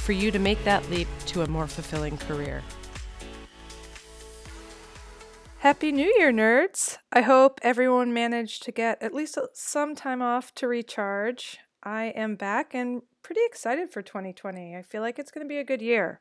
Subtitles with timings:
[0.00, 2.62] for you to make that leap to a more fulfilling career.
[5.58, 6.96] Happy New Year, nerds!
[7.12, 11.58] I hope everyone managed to get at least some time off to recharge.
[11.82, 14.74] I am back and pretty excited for 2020.
[14.74, 16.20] I feel like it's going to be a good year.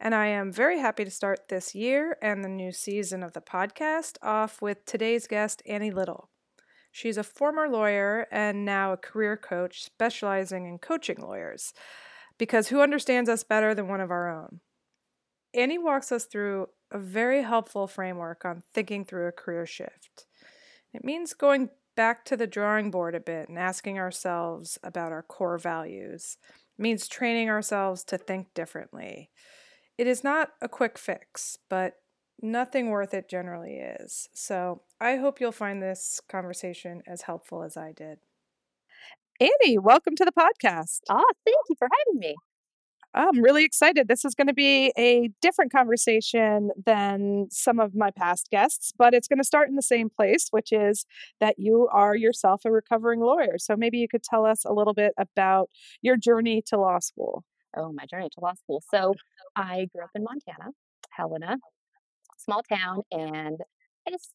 [0.00, 3.40] And I am very happy to start this year and the new season of the
[3.40, 6.28] podcast off with today's guest, Annie Little.
[6.90, 11.72] She's a former lawyer and now a career coach specializing in coaching lawyers,
[12.38, 14.60] because who understands us better than one of our own?
[15.54, 20.26] Annie walks us through a very helpful framework on thinking through a career shift.
[20.92, 25.22] It means going back to the drawing board a bit and asking ourselves about our
[25.22, 26.36] core values.
[26.78, 29.30] It means training ourselves to think differently.
[29.98, 31.94] It is not a quick fix, but
[32.40, 34.28] nothing worth it generally is.
[34.32, 38.18] So I hope you'll find this conversation as helpful as I did.
[39.40, 41.00] Annie, welcome to the podcast.
[41.08, 42.34] Ah, thank you for having me.
[43.14, 44.08] I'm really excited.
[44.08, 49.14] This is going to be a different conversation than some of my past guests, but
[49.14, 51.06] it's going to start in the same place, which is
[51.40, 53.58] that you are yourself a recovering lawyer.
[53.58, 55.70] So maybe you could tell us a little bit about
[56.02, 57.44] your journey to law school.
[57.76, 58.82] Oh, my journey to law school.
[58.94, 59.14] So
[59.56, 60.72] I grew up in Montana,
[61.10, 61.58] Helena,
[62.38, 63.58] small town, and
[64.06, 64.32] I just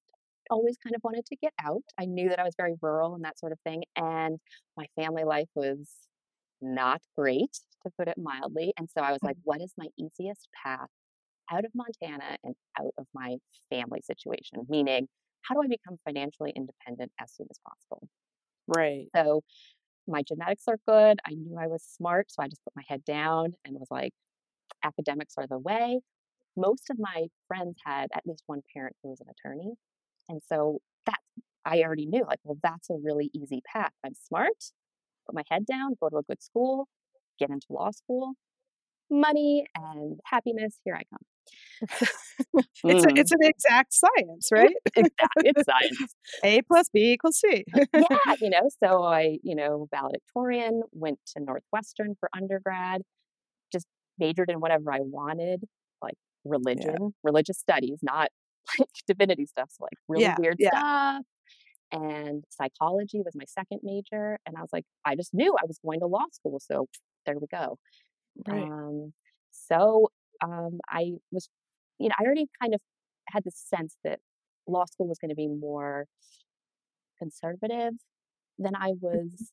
[0.50, 1.84] always kind of wanted to get out.
[2.00, 4.40] I knew that I was very rural and that sort of thing, and
[4.78, 5.90] my family life was
[6.62, 8.74] not great, to put it mildly.
[8.78, 9.44] And so I was like, Mm.
[9.44, 10.90] what is my easiest path
[11.52, 13.38] out of Montana and out of my
[13.70, 14.66] family situation?
[14.70, 15.08] Meaning,
[15.44, 18.08] how do I become financially independent as soon as possible?
[18.68, 19.10] Right.
[19.16, 19.42] So
[20.08, 21.20] my genetics are good.
[21.26, 24.14] I knew I was smart, so I just put my head down and was like,
[24.84, 26.02] academics are the way.
[26.58, 29.74] Most of my friends had at least one parent who was an attorney.
[30.30, 31.20] And so that
[31.66, 33.92] I already knew, like, well, that's a really easy path.
[34.06, 34.54] I'm smart,
[35.26, 36.88] put my head down, go to a good school,
[37.40, 38.34] get into law school,
[39.10, 41.22] money and happiness, here I come.
[42.86, 43.18] It's, a, Mm.
[43.18, 44.76] it's an exact science, right?
[44.96, 45.44] exactly.
[45.44, 46.16] It's science.
[46.44, 47.64] A plus B equals C.
[47.94, 53.02] yeah, you know, so I, you know, valedictorian, went to Northwestern for undergrad,
[53.72, 53.88] just
[54.20, 55.64] majored in whatever I wanted,
[56.02, 58.30] like religion, religious studies, not
[58.80, 60.70] like divinity stuff, so like really Yeah, weird yeah.
[60.74, 61.24] stuff.
[61.92, 64.40] And psychology was my second major.
[64.46, 66.60] And I was like, I just knew I was going to law school.
[66.60, 66.88] So
[67.26, 67.78] there we go.
[68.48, 68.74] Right.
[68.74, 69.14] Um,
[69.52, 70.10] so
[70.44, 71.50] um, I was,
[72.00, 72.82] you know, I already kind of
[73.30, 74.20] had this sense that
[74.68, 76.08] law school was going to be more
[77.18, 77.94] conservative
[78.60, 79.52] than I was,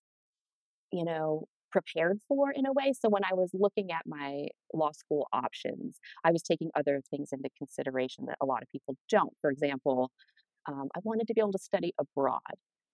[0.92, 2.92] you know, prepared for in a way.
[2.98, 7.30] So when I was looking at my law school options, I was taking other things
[7.32, 9.32] into consideration that a lot of people don't.
[9.40, 10.10] For example,
[10.68, 12.40] um, I wanted to be able to study abroad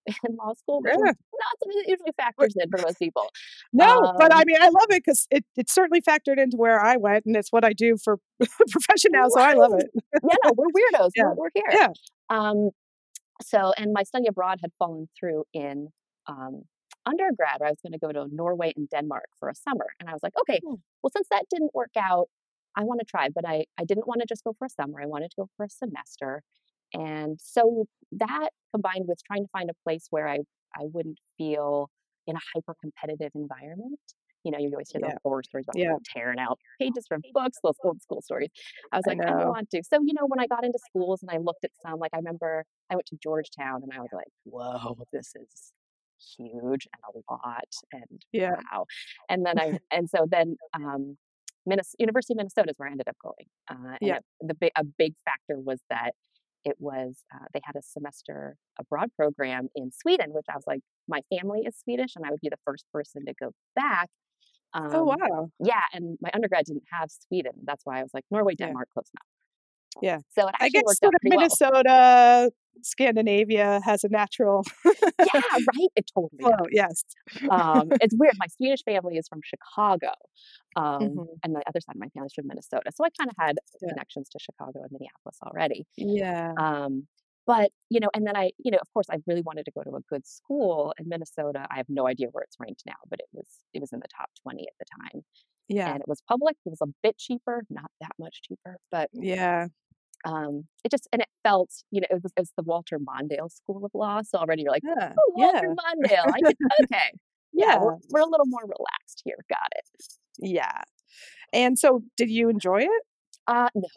[0.27, 1.11] in law school, which Yeah.
[1.11, 3.29] not something that usually factors in for most people.
[3.73, 3.85] No,
[4.17, 6.95] but I Um, mean, I love it because it, it certainly factored into where I
[6.97, 8.17] went, and it's what I do for
[8.71, 9.27] profession now.
[9.29, 9.89] So I love it.
[10.23, 11.11] yeah, no, we're weirdos.
[11.15, 11.23] Yeah.
[11.23, 11.65] We're, we're here.
[11.71, 11.87] Yeah.
[12.29, 12.69] Um,
[13.43, 15.89] so, and my study abroad had fallen through in
[16.27, 16.63] um,
[17.07, 17.61] undergrad.
[17.61, 20.23] I was going to go to Norway and Denmark for a summer, and I was
[20.23, 20.75] like, okay, Hmm.
[21.01, 22.27] well, since that didn't work out,
[22.75, 23.29] I want to try.
[23.29, 25.01] But I, I didn't want to just go for a summer.
[25.01, 26.43] I wanted to go for a semester,
[26.93, 30.39] and so that combined with trying to find a place where I,
[30.75, 31.89] I wouldn't feel
[32.27, 33.99] in a hyper competitive environment.
[34.43, 35.09] You know, you always hear Yeah.
[35.09, 35.95] those horror stories about Yeah.
[36.13, 38.49] tearing out pages from books, those old school stories.
[38.91, 39.83] I was like, I, don't want to.
[39.83, 42.17] So, you know, when I got into schools and I looked at some, like I
[42.17, 45.73] remember I went to Georgetown and I was like, whoa, this is
[46.37, 48.55] huge and a lot and Yeah.
[48.71, 48.85] wow.
[49.29, 51.17] And then I, and so then, um,
[51.65, 53.47] Minnes- University of Minnesota is where I ended up going.
[53.69, 54.19] Uh, and Yeah.
[54.41, 56.11] the big, a big factor was that
[56.65, 60.81] it was, uh, they had a semester abroad program in Sweden, which I was like,
[61.07, 64.09] my family is Swedish and I would be the first person to go back.
[64.73, 65.49] Um, Oh, wow.
[65.59, 67.53] yeah, and my undergrad didn't have Sweden.
[67.63, 68.67] That's why I was like Norway, Yeah.
[68.67, 69.27] Denmark, close enough.
[70.01, 70.19] Yeah.
[70.37, 71.49] So it I guess sort of pretty well.
[72.83, 74.93] Scandinavia has a natural Yeah,
[75.53, 75.89] right.
[75.95, 76.67] It totally does.
[76.71, 77.03] Yes.
[77.49, 78.35] Um, it's weird.
[78.39, 80.11] My Swedish family is from Chicago,
[80.75, 81.27] um, Mhm.
[81.43, 82.91] and the other side of my family is from Minnesota.
[82.95, 83.89] So I kind of had Yeah.
[83.89, 85.85] connections to Chicago and Minneapolis already.
[85.97, 86.53] Yeah.
[86.57, 87.07] Um,
[87.45, 89.81] but you know, and then I, you know, of course, I really wanted to go
[89.83, 91.65] to a good school in Minnesota.
[91.71, 94.07] I have no idea where it's ranked now, but it was it was in the
[94.17, 95.23] top twenty at the time.
[95.69, 95.91] Yeah.
[95.91, 96.55] and it was public.
[96.65, 99.67] It was a bit cheaper, not that much cheaper, but Yeah.
[100.25, 103.51] Um, it just and it felt, you know, it was, it was the Walter Mondale
[103.51, 104.21] School of Law.
[104.23, 105.13] So already you're like, Yeah.
[105.17, 105.45] oh, Yeah.
[105.53, 106.33] Walter Mondale.
[106.33, 107.11] I could, okay,
[107.53, 109.37] yeah, we're, we're a little more relaxed here.
[109.49, 110.05] Got it.
[110.39, 110.81] Yeah.
[111.53, 113.03] And so did you enjoy it?
[113.47, 113.87] Uh, no,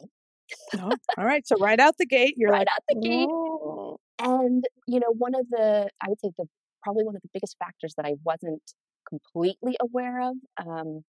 [0.74, 0.90] No.
[1.18, 1.46] All right.
[1.46, 3.28] So right out the gate, you're right like, out the gate.
[3.30, 6.46] "Oh." And you know, one of the I would say the
[6.82, 8.62] probably one of the biggest factors that I wasn't
[9.08, 10.36] completely aware of.
[10.64, 11.02] Um,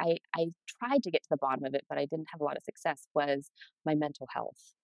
[0.00, 0.48] I I
[0.80, 2.62] tried to get to the bottom of it, but I didn't have a lot of
[2.64, 3.08] success.
[3.14, 3.50] Was
[3.84, 4.74] my mental health.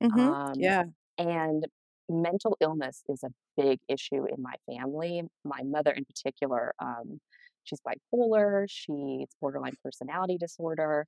[0.00, 0.36] Mhm.
[0.50, 0.84] Um, Yeah.
[1.18, 1.66] and
[2.08, 5.22] mental illness is a big issue in my family.
[5.44, 7.20] My mother, in particular, um,
[7.64, 8.66] she's bipolar.
[8.68, 11.06] She's borderline personality disorder.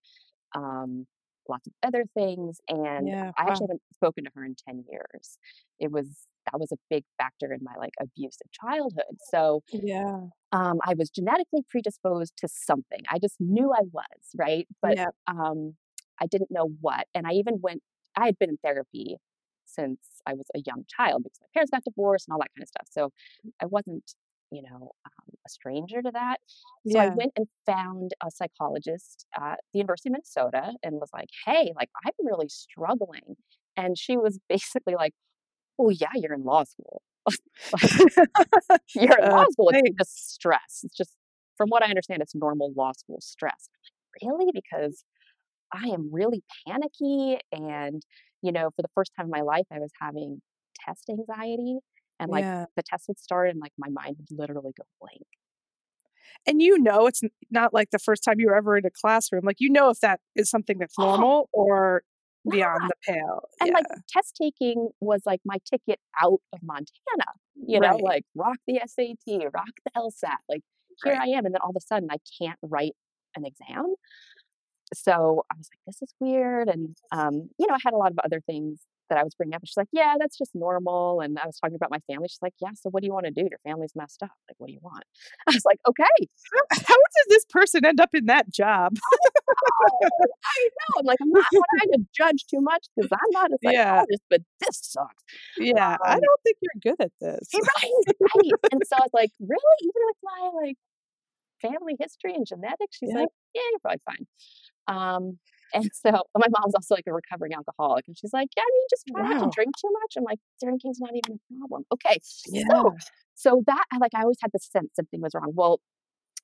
[0.55, 1.07] Um,
[1.49, 3.33] lots of other things, and Yeah.
[3.39, 3.49] I Wow.
[3.49, 5.39] actually haven't spoken to her in ten years.
[5.79, 6.19] It was
[6.51, 9.17] that was a big factor in my like abusive childhood.
[9.21, 10.31] So Yeah.
[10.53, 13.01] um, I was genetically predisposed to something.
[13.11, 15.11] I just knew I was right, but Yeah.
[15.27, 15.77] um,
[16.21, 17.07] I didn't know what.
[17.15, 17.83] And I even went.
[18.17, 19.17] I had been in therapy
[19.65, 22.63] since I was a young child because my parents got divorced and all that kind
[22.63, 22.87] of stuff.
[22.91, 23.11] So
[23.61, 24.15] I wasn't,
[24.53, 26.39] you know, um, a stranger to that.
[26.85, 31.31] So I went and found a psychologist at the University of Minnesota and was like,
[31.45, 33.37] "Hey, like I'm really struggling."
[33.77, 35.15] And she was basically like,
[35.79, 37.03] "Oh yeah, you're in law school.
[38.95, 39.71] You're in law Uh, school.
[39.71, 40.81] It's just stress.
[40.85, 41.17] It's just,
[41.57, 43.69] from what I understand, it's normal law school stress."
[44.23, 44.51] Like, really?
[44.55, 45.05] Because
[45.73, 48.03] I am really panicky, and
[48.43, 50.43] you know, for the first time in my life, I was having
[50.87, 51.79] test anxiety,
[52.21, 52.67] and like Yeah.
[52.77, 55.27] the test would start, and like my mind would literally go blank.
[56.47, 59.45] And you know it's not like the first time you were ever in a classroom,
[59.45, 62.03] like, you know if that is something that's Oh, normal or
[62.51, 62.91] beyond not.
[62.91, 63.49] the pale.
[63.61, 63.75] And Yeah.
[63.75, 67.33] like test taking was like my ticket out of Montana.
[67.67, 68.03] You know, Right.
[68.03, 70.39] like rock the SAT, rock the LSAT.
[70.49, 70.63] Like
[71.03, 71.21] here Right.
[71.21, 72.95] I am, and then all of a sudden I can't write
[73.37, 73.95] an exam.
[74.95, 76.69] So I was like, this is weird.
[76.69, 78.81] And, um, you know, I had a lot of other things
[79.15, 79.63] that I was bringing up.
[79.63, 81.21] And she's like, yeah, that's just normal.
[81.21, 82.29] And I was talking about my family.
[82.29, 83.43] She's like, yeah, so what do you want to do?
[83.43, 84.33] Your family's messed up.
[84.49, 85.05] Like, what do you want?
[85.49, 86.05] I was like, okay.
[86.73, 88.97] How how did this person end up in that job?
[89.81, 90.09] Oh,
[90.45, 91.01] I know.
[91.01, 94.05] I'm like, I'm not trying to judge too much because I'm not a Yeah.
[94.05, 95.23] psychologist, but this sucks.
[95.57, 95.97] Yeah.
[96.05, 97.49] I Um, don't think you're good at this.
[97.55, 98.55] right, right.
[98.73, 99.79] And so I was like, really?
[99.83, 100.77] Even with my like
[101.63, 102.99] family history and genetics?
[102.99, 103.21] She's Yeah.
[103.23, 104.27] like, yeah, you're probably fine.
[104.89, 105.39] Um,
[105.73, 108.87] and so my mom's also like a recovering alcoholic, and she's like, yeah, I mean,
[108.91, 110.15] just try not to drink too much.
[110.17, 111.85] I'm like, drinking's not even a problem.
[111.93, 112.65] Okay, Yeah.
[112.69, 112.93] so
[113.35, 115.53] so that I like I always had the sense something was wrong.
[115.55, 115.81] Well,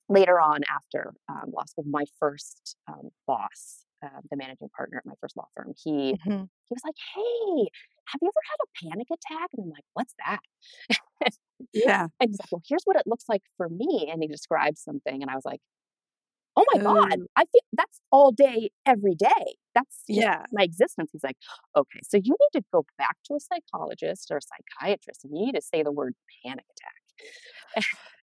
[0.08, 5.06] later on after um, law school, my first um, boss, uh, the managing partner at
[5.06, 6.48] my first law firm, he Mhm.
[6.68, 7.68] he was like, "Hey,
[8.08, 10.40] have you ever had a panic attack?" And I'm like, "What's that?"
[11.72, 12.08] Yeah.
[12.20, 15.22] And he's like, "Well, here's what it looks like for me." And he described something,
[15.22, 15.60] and I was like,
[16.56, 19.56] "Oh my god, I feel that's all day, every day.
[19.74, 20.46] That's Yeah.
[20.52, 21.38] my existence." He's like,
[21.76, 25.46] "Okay, so you need to go back to a psychologist or a psychiatrist, and you
[25.46, 26.14] need to say the word
[26.44, 26.94] panic attack."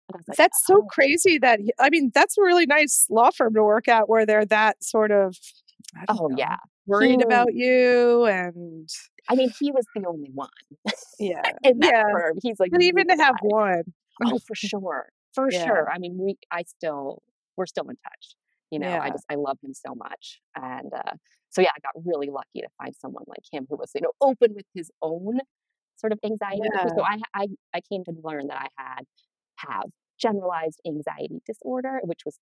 [0.10, 2.66] and I was like, That's so "Oh." crazy that he I mean, that's a really
[2.66, 5.36] nice law firm to work at where they're that sort of,
[6.08, 8.90] Oh know, yeah, worried he about you and
[9.30, 10.50] I mean, he was the only one
[11.20, 11.52] yeah.
[11.64, 12.04] in that Yeah.
[12.12, 12.38] firm.
[12.42, 13.84] He's like But even to have one.
[14.26, 15.52] Oh, for sure, for Yeah.
[15.52, 15.90] sure.
[15.92, 17.22] I mean, we, I still,
[17.58, 18.36] we're still in touch.
[18.72, 21.14] You know, I just, I love him so much, and uh,
[21.50, 24.12] so yeah, I got really lucky to find someone like him who was, you know,
[24.22, 25.40] open with his own
[25.96, 26.62] sort of anxiety.
[26.62, 26.92] issues.
[26.96, 29.04] So I, I, I came to learn that I had
[29.58, 32.38] have generalized anxiety disorder, which was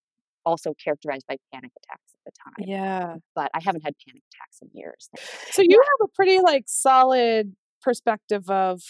[0.46, 2.68] also characterized by panic attacks at the time.
[2.68, 3.16] Yeah.
[3.36, 5.10] But I haven't had panic attacks in years.
[5.52, 8.82] So you have a pretty like solid perspective of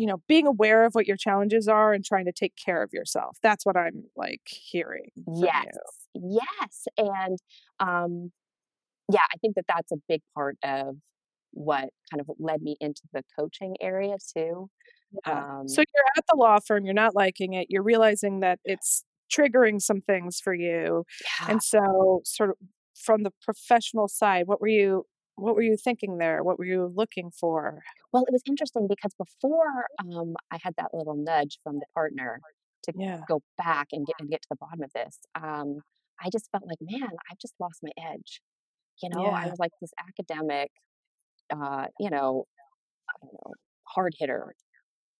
[0.00, 2.92] you know, being aware of what your challenges are and trying to take care of
[2.94, 3.38] yourself.
[3.42, 5.72] That's what I'm like hearing from Yes, you.
[6.14, 7.38] yes, and
[7.78, 8.32] um,
[9.12, 10.96] yeah, I think that that's a big part of
[11.52, 14.70] what kind of led me into the coaching area too.
[15.26, 15.42] Yeah.
[15.60, 19.04] Um, So you're at the law firm, you're not liking it, you're realizing that it's
[19.32, 21.04] triggering some things for you.
[21.20, 22.56] yeah, And so sort of
[22.96, 25.06] from the professional side, what were you
[25.40, 26.42] what were you thinking there?
[26.44, 27.82] What were you looking for?
[28.12, 32.42] well, it was interesting because before um, I had that little nudge from the partner
[32.84, 33.26] to Yeah.
[33.28, 35.80] go back and get and get to the bottom of this, um,
[36.20, 38.40] I just felt like, man, I've just lost my edge.
[39.02, 40.70] You know, I was like this academic,
[41.50, 42.46] uh, you know,
[43.10, 43.54] I don't know,
[43.88, 44.54] hard hitter,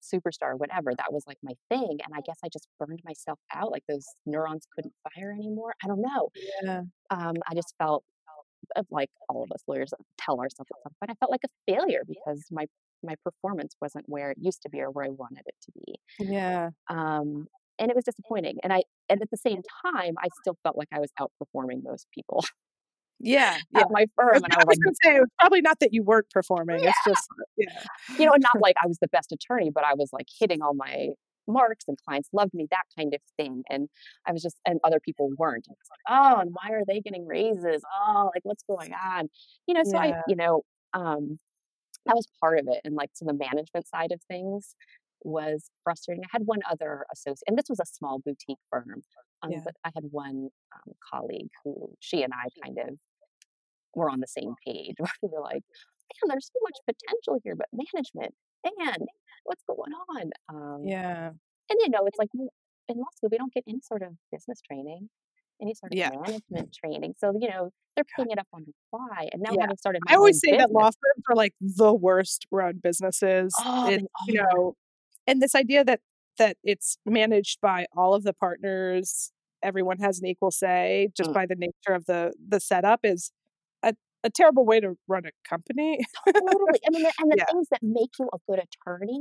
[0.03, 0.93] superstar, whatever.
[0.97, 1.99] That was like my thing.
[2.05, 3.71] And I guess I just burned myself out.
[3.73, 5.75] Like those neurons couldn't fire anymore.
[5.85, 6.31] I don't know.
[6.35, 6.83] Yeah.
[7.11, 8.05] Um, I just felt
[8.77, 11.73] uh, like all of us lawyers tell ourselves at some point, I felt like a
[11.73, 12.67] failure because my
[13.03, 15.95] my performance wasn't where it used to be or where I wanted it to be.
[16.19, 16.71] Yeah.
[16.89, 17.47] Um,
[17.79, 18.59] and it was disappointing.
[18.63, 22.07] And I and at the same time, I still felt like I was outperforming most
[22.15, 22.45] people
[23.21, 23.85] Yeah, yeah.
[23.91, 26.03] my firm, and I I was was like, gonna say it's probably not that you
[26.03, 26.83] weren't performing.
[26.83, 26.89] Yeah.
[26.91, 27.83] It's just yeah.
[28.19, 30.73] you know, not like I was the best attorney, but I was like hitting all
[30.75, 31.09] my
[31.53, 33.63] marks and clients loved me, that kind of thing.
[33.71, 33.89] And
[34.27, 35.67] I was just, and other people weren't.
[35.69, 37.83] And it's like, oh, and why are they getting raises?
[38.09, 39.29] Oh, like what's going on?
[39.67, 40.63] You know, so I, you know,
[40.95, 41.39] um,
[42.07, 42.81] that was part of it.
[42.85, 44.75] And like, so the management side of things
[45.23, 46.25] was frustrating.
[46.25, 49.03] I had one other associate, and this was a small boutique firm,
[49.43, 49.61] um, Yeah.
[49.65, 52.97] but I had one um, colleague who she and I kind of
[53.95, 54.97] were on the same page.
[55.23, 55.63] We were like,
[56.23, 58.35] man, there's so much potential here, but management,
[58.79, 58.97] man,
[59.45, 60.31] what's going on?
[60.49, 61.33] Um, Yeah.
[61.71, 64.61] and you know, it's like in law school, we don't get any sort of business
[64.63, 65.09] training,
[65.63, 66.11] any sort of Yeah.
[66.27, 67.15] management training.
[67.19, 69.29] So, you know, they're picking it up on the fly.
[69.33, 69.57] And now Yeah.
[69.61, 73.65] having started I always say that law firms are like the worst run businesses.
[73.65, 74.77] oh, It, you know,
[75.27, 76.01] and this idea that
[76.39, 79.33] that it's managed by all of the partners,
[79.63, 81.35] everyone has an equal say just Mm.
[81.35, 83.31] by the nature of the the setup is
[84.25, 85.99] a, terrible way to run a company.
[86.27, 86.81] Totally.
[86.87, 87.45] I mean, and the Yeah.
[87.51, 89.21] things that make you a good attorney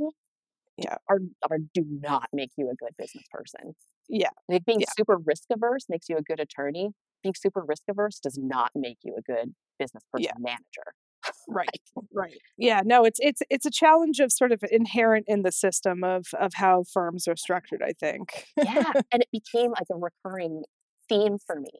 [0.78, 0.98] Yeah.
[1.08, 1.18] are,
[1.50, 3.74] are do not make you a good business person.
[4.08, 4.30] Yeah.
[4.48, 4.86] Like being Yeah.
[4.86, 6.90] super risk averse makes you a good attorney.
[7.22, 10.32] Being super risk averse does not make you a good business person Yeah.
[10.38, 10.94] manager.
[11.48, 11.80] Right.
[11.96, 12.42] Like, Right.
[12.58, 16.26] Yeah, no, it's it's it's a challenge of sort of inherent in the system of
[16.38, 18.46] of how firms are structured, I think.
[18.56, 18.92] yeah.
[19.12, 20.64] And it became like a recurring
[21.08, 21.70] theme for me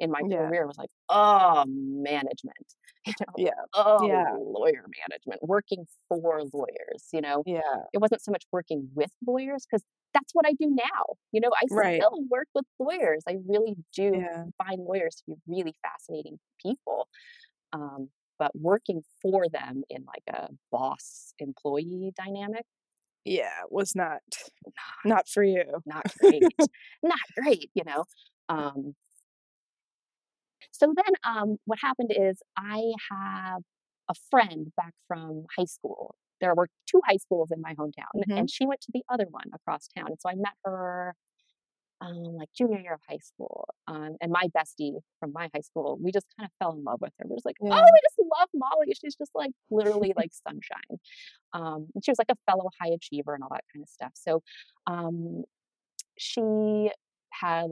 [0.00, 0.50] in my Yeah.
[0.50, 2.56] career was like, oh, management.
[3.06, 3.64] You know, Yeah.
[3.74, 4.36] oh, Yeah.
[4.36, 7.46] lawyer management, working for lawyers, you know.
[7.46, 7.86] Yeah.
[7.92, 11.04] it wasn't so much working with lawyers because that's what I do now.
[11.32, 12.06] You know, I Right.
[12.06, 13.22] still work with lawyers.
[13.28, 14.46] I really do Yeah.
[14.62, 17.08] find lawyers to be really fascinating people.
[17.72, 22.66] Um, but working for them in like a boss employee dynamic,
[23.24, 24.22] Yeah, it was not
[24.66, 25.82] not, not for you.
[25.86, 26.54] not great.
[27.02, 28.04] not great, you know.
[28.48, 28.94] Um,
[30.72, 33.62] so then um, what happened is I have
[34.08, 36.14] a friend back from high school.
[36.40, 38.38] There were two high schools in my hometown, Mhm.
[38.38, 40.06] and she went to the other one across town.
[40.08, 41.14] And so I met her
[42.02, 43.68] um, like junior year of high school.
[43.86, 47.00] Um, and my bestie from my high school, we just kind of fell in love
[47.02, 47.26] with her.
[47.28, 47.74] We was like, Yeah.
[47.74, 48.94] oh, we just love Molly.
[48.98, 50.98] She's just like literally like sunshine.
[51.52, 54.12] Um, and she was like a fellow high achiever and all that kind of stuff.
[54.14, 54.42] So
[54.86, 55.44] um,
[56.18, 56.90] she
[57.30, 57.70] had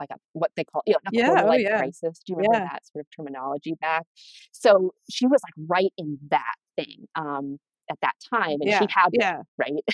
[0.00, 1.82] like a what they call you know, a Yeah, quarter oh, yeah.
[1.82, 2.18] crisis.
[2.26, 2.68] Do you remember Yeah.
[2.70, 4.06] that sort of terminology back?
[4.52, 7.58] So she was like right in that thing um,
[7.90, 8.78] at that time, and Yeah.
[8.78, 9.42] she had Yeah.
[9.58, 9.84] right.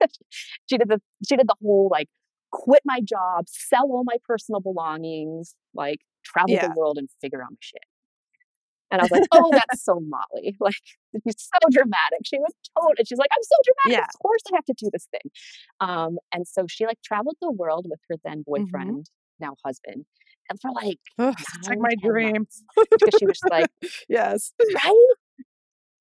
[0.68, 2.08] she did the she did the whole like
[2.52, 7.50] quit my job, sell all my personal belongings, like travel the world and figure out
[7.50, 7.82] my shit.
[8.90, 10.56] And I was like, oh, that's so Molly.
[10.58, 10.74] Like,
[11.24, 12.20] she's so dramatic.
[12.24, 13.98] She was told, and she's like, I'm so dramatic.
[13.98, 14.06] Yeah.
[14.12, 15.30] Of course I have to do this thing.
[15.80, 19.00] Um, and so she like traveled the world with her then Mm-hmm.
[19.00, 19.08] boyfriend,
[19.40, 20.04] now husband,
[20.48, 20.98] and for like
[21.38, 22.46] it's like my dream.
[22.92, 23.68] because she was like,
[24.08, 24.52] Yes.
[24.74, 25.06] right?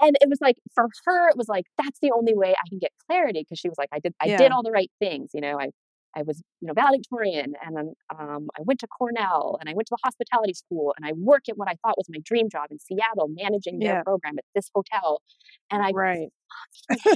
[0.01, 2.79] And it was like for her, it was like that's the only way I can
[2.79, 4.38] get clarity because she was like, I did, I Yeah.
[4.38, 5.31] did all the right things.
[5.34, 5.69] You know, I,
[6.15, 9.88] I was, you know, valedictorian, and then um, I went to Cornell, and I went
[9.88, 12.67] to the hospitality school, and I work at what I thought was my dream job
[12.72, 14.03] in Seattle, managing their Yeah.
[14.03, 15.22] program at this hotel,
[15.69, 16.29] and I Right.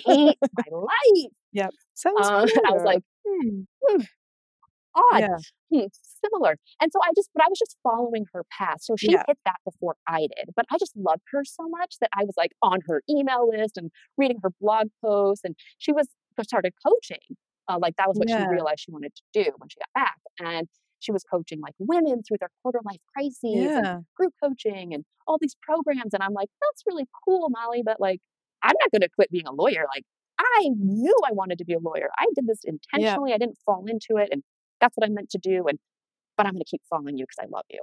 [0.05, 1.31] hate my life.
[1.53, 1.71] Yep.
[1.93, 3.61] Sounds Um, and I was like, Hmm.
[4.95, 5.21] Odd.
[5.21, 5.37] Yeah.
[5.71, 5.85] hmm,
[6.23, 6.57] similar.
[6.81, 8.77] And so I just, but I was just following her path.
[8.81, 9.23] So she Yeah.
[9.27, 10.49] hit that before I did.
[10.55, 13.77] But I just loved her so much that I was like on her email list
[13.77, 15.43] and reading her blog posts.
[15.43, 16.07] And she was
[16.41, 17.37] started coaching.
[17.69, 18.37] Uh, like that was what Yeah.
[18.37, 20.17] she realized she wanted to do when she got back.
[20.39, 20.67] And
[20.99, 25.37] she was coaching like women through their quarter life crises and group coaching and all
[25.39, 26.13] these programs.
[26.13, 27.81] And I'm like, that's really cool, Molly.
[27.83, 28.19] But like,
[28.63, 29.85] I'm not going to quit being a lawyer.
[29.93, 30.03] Like,
[30.39, 32.09] I knew I wanted to be a lawyer.
[32.17, 33.33] I did this intentionally.
[33.33, 34.29] I didn't fall into it.
[34.31, 34.43] And
[34.83, 35.65] that's what I meant to do.
[35.67, 35.79] And,
[36.35, 37.79] but I'm going to keep following you because I love you.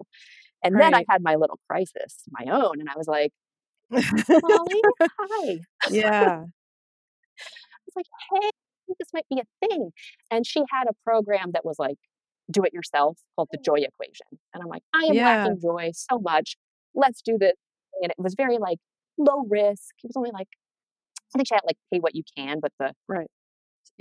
[0.62, 2.80] And then I had my little crisis, my own.
[2.80, 3.32] And I was like,
[3.90, 5.58] Molly, hi.
[5.90, 6.42] yeah.
[6.44, 8.50] I was like, hey,
[8.98, 9.90] this might be a thing.
[10.30, 11.96] And she had a program that was like,
[12.50, 13.64] do it yourself called the mm.
[13.64, 14.26] joy equation.
[14.52, 15.24] And I'm like, I am Yeah.
[15.44, 16.56] lacking joy so much.
[16.94, 17.54] Let's do this.
[18.02, 18.78] And it was very like
[19.16, 19.94] low risk.
[20.04, 20.48] It was only like,
[21.34, 23.30] I think she had like pay what you can, but the Right.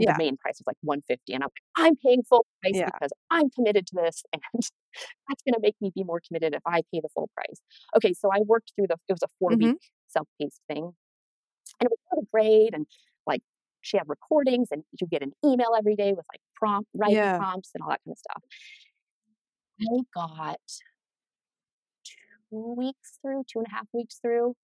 [0.07, 2.85] The main price was like 150 and i'm like i'm paying full price Yeah.
[2.85, 6.61] because i'm committed to this and that's going to make me be more committed if
[6.65, 7.59] i pay the full price
[7.97, 9.59] okay so i worked through the it was a 4 Mhm.
[9.73, 10.83] week self-paced thing
[11.79, 12.87] and it was really great and
[13.27, 13.41] like
[13.81, 17.37] she had recordings and you get an email every day with like prompt writing Yeah.
[17.37, 18.43] prompts and all that kind of stuff
[19.81, 20.59] i got
[22.49, 24.55] two weeks through two and a half weeks through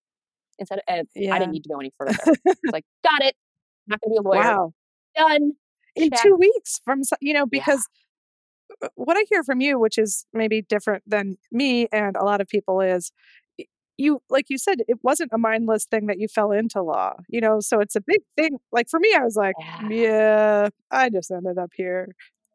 [0.60, 2.14] instead of and i didn't need to go any further
[2.46, 3.36] it's like got it
[3.88, 4.74] not going to be a lawyer Wow.
[5.16, 5.54] Done
[5.96, 6.22] In check.
[6.24, 7.88] two weeks from, you know, because
[8.84, 12.42] uh, what I hear from you, which is maybe different than me and a lot
[12.42, 13.12] of people, is
[13.98, 17.40] you like you said it wasn't a mindless thing that you fell into law you
[17.40, 19.90] know so it's a big thing like for me i was like Yeah.
[19.90, 22.10] yeah i just ended up here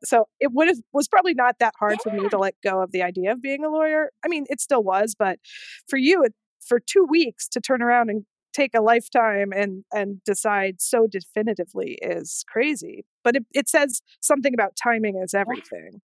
[0.04, 2.92] so it would have was probably not that hard for me to let go of
[2.92, 5.38] the idea of being a lawyer i mean it still was but
[5.88, 10.22] for you it, for two weeks to turn around and take a lifetime and and
[10.24, 16.00] decide so definitively is crazy but it, it says something about timing is everything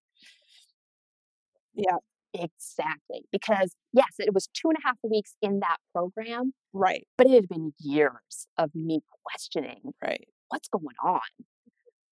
[1.73, 1.97] yeah
[2.33, 3.25] Exactly.
[3.31, 7.33] Because yes, it was two and a half weeks in that program, right but it
[7.33, 11.21] had been years of me questioning right what's going on.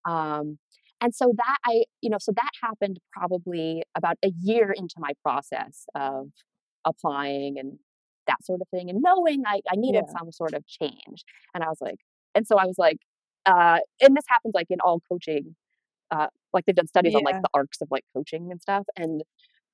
[0.06, 0.58] Um,
[1.02, 5.12] and so that I, you know, so that happened probably about a year into my
[5.24, 6.30] process of
[6.86, 7.80] applying and
[8.28, 10.18] that sort of thing, and knowing I, I needed Yeah.
[10.20, 11.24] some sort of change.
[11.54, 12.00] And I was like,
[12.36, 12.98] and so I was like,
[13.46, 15.56] uh, and this happens like in all coaching,
[16.12, 19.24] uh, like they've done studies on like the arcs of like coaching and stuff, and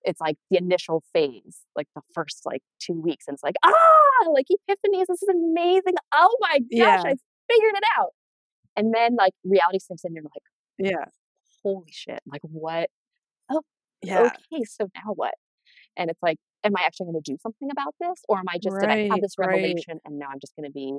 [0.03, 4.29] it's like the initial phase, like the first like two weeks, and it's like, ah,
[4.31, 5.95] like epiphanies, this is amazing.
[6.13, 7.03] Oh my gosh, Yeah.
[7.05, 7.15] I
[7.51, 8.11] figured it out.
[8.77, 10.43] And then like reality sinks in, you're like,
[10.79, 11.05] yeah
[11.63, 12.89] holy shit, like what?
[13.49, 13.61] Oh,
[14.03, 15.33] yeah Okay, so now what?
[15.97, 18.21] And it's like, am I actually going to do something about this?
[18.29, 19.49] Or am I just, did I have Right, this right.
[19.51, 20.97] revelation and now I'm just going to be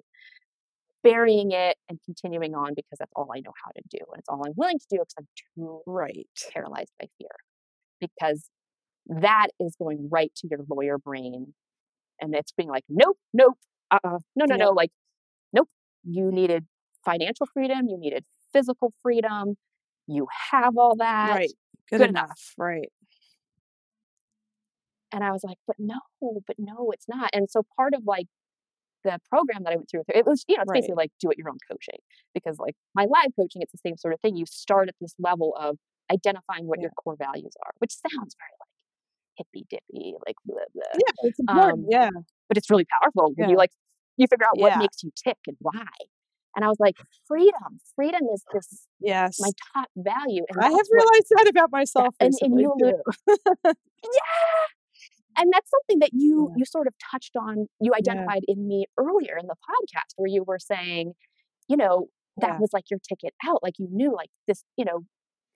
[1.02, 3.98] burying it and continuing on because that's all I know how to do.
[4.12, 7.30] And it's all I'm willing to do because I'm too right paralyzed by fear.
[8.00, 8.48] Because
[9.06, 11.54] that is going right to your lawyer brain.
[12.20, 13.54] And it's being like, nope, nope,
[13.90, 14.56] uh uh no, no, Yeah.
[14.56, 14.70] no.
[14.70, 14.90] Like,
[15.52, 15.68] nope,
[16.04, 16.66] you needed
[17.04, 19.56] financial freedom, you needed physical freedom,
[20.06, 21.34] you have all that.
[21.34, 21.52] right
[21.90, 22.28] good, good enough.
[22.28, 22.54] enough.
[22.56, 22.88] right
[25.12, 26.00] And I was like, but no,
[26.46, 27.30] but no, it's not.
[27.32, 28.26] And so part of like
[29.04, 30.76] the program that I went through, it was, you know, it's Right.
[30.80, 31.98] basically like do it your own coaching
[32.34, 34.36] because like my live coaching, it's the same sort of thing.
[34.36, 35.76] You start at this level of
[36.10, 36.84] identifying what Yeah.
[36.84, 38.68] your core values are, which sounds very like
[39.36, 40.82] hippy dippy, like blah, blah.
[40.94, 42.10] yeah it's important Um, yeah
[42.48, 43.70] but it's really powerful when you like
[44.18, 44.78] you figure out what Yeah.
[44.78, 45.88] makes you tick and why.
[46.54, 50.44] And I was like, freedom, freedom is this yes my top value.
[50.50, 52.74] And i have that's what- realized that about myself and- and you
[53.26, 54.66] yeah
[55.36, 56.54] and that's something that you Yeah.
[56.58, 60.44] you sort of touched on you identified in me earlier in the podcast where you
[60.44, 61.12] were saying
[61.68, 62.58] you know that Yeah.
[62.58, 65.00] was like your ticket out like you knew like this you know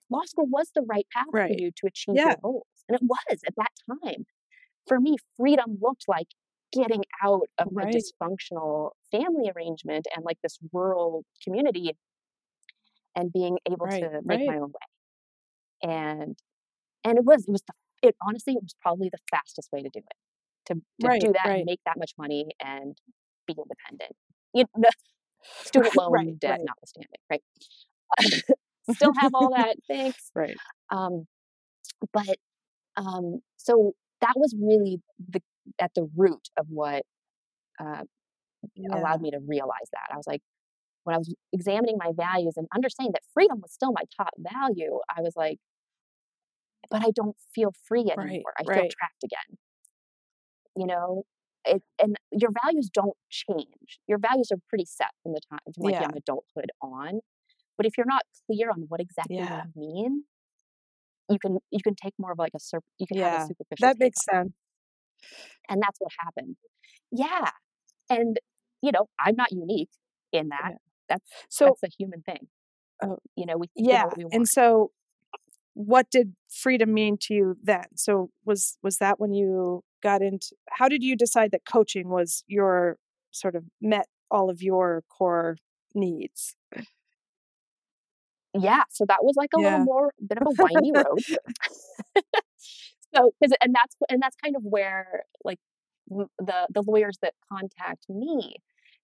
[0.09, 2.27] law school was the right path for you to achieve Yeah.
[2.29, 4.25] your goals and it was at that time
[4.87, 6.27] for me freedom looked like
[6.73, 7.93] getting out of Right.
[7.93, 11.91] a dysfunctional family arrangement and like this rural community
[13.15, 14.47] and being able Right, to make right.
[14.47, 14.87] my own way
[15.91, 16.37] and
[17.03, 19.99] and it was it was the it honestly was probably the fastest way to do
[19.99, 20.17] it
[20.67, 21.57] to, to Right, do that right.
[21.57, 22.97] and make that much money and
[23.47, 24.15] be independent
[24.53, 24.89] you know,
[25.63, 27.41] student loan Right, debt notwithstanding right
[28.93, 30.57] still have all that thanks right
[30.91, 31.25] um
[32.13, 32.37] but
[32.97, 35.41] um so that was really the
[35.79, 37.03] at the root of what
[37.79, 38.03] uh,
[38.75, 38.89] yeah.
[38.93, 40.13] allowed me to realize that.
[40.13, 40.41] I was like,
[41.03, 44.99] when I was examining my values and understanding that freedom was still my top value,
[45.15, 45.57] I was like,
[46.89, 48.37] but I don't feel free anymore.
[48.41, 48.89] Right, I feel right.
[48.89, 49.57] trapped again.
[50.75, 51.23] You know,
[51.65, 53.99] it, and your values don't change.
[54.07, 55.99] Your values are pretty set from the time from like Yeah.
[55.99, 57.19] young adulthood on.
[57.77, 59.49] But if you're not clear on what exactly Yeah.
[59.49, 60.25] they mean,
[61.29, 63.39] you can you can take more of like a sur- you can have Yeah, a
[63.39, 64.53] superficial that makes sense
[65.69, 66.55] and that's what happened
[67.11, 67.49] yeah
[68.09, 68.37] and
[68.81, 69.89] you know i'm not unique
[70.31, 70.77] in that Yeah.
[71.09, 72.47] that's so that's a human thing
[73.03, 74.33] Oh, you know we yeah what we want.
[74.33, 74.91] and so
[75.77, 77.85] what did freedom mean to you then?
[77.95, 82.43] So was was that when you got into how did you decide that coaching was
[82.47, 82.97] your
[83.31, 85.57] sort of met all of your core
[85.95, 86.55] needs?
[88.53, 89.59] Yeah so that was like a Yeah.
[89.59, 91.23] little more bit of a windy road.
[93.15, 95.59] So because and that's and that's kind of where like
[96.09, 98.55] the the lawyers that contact me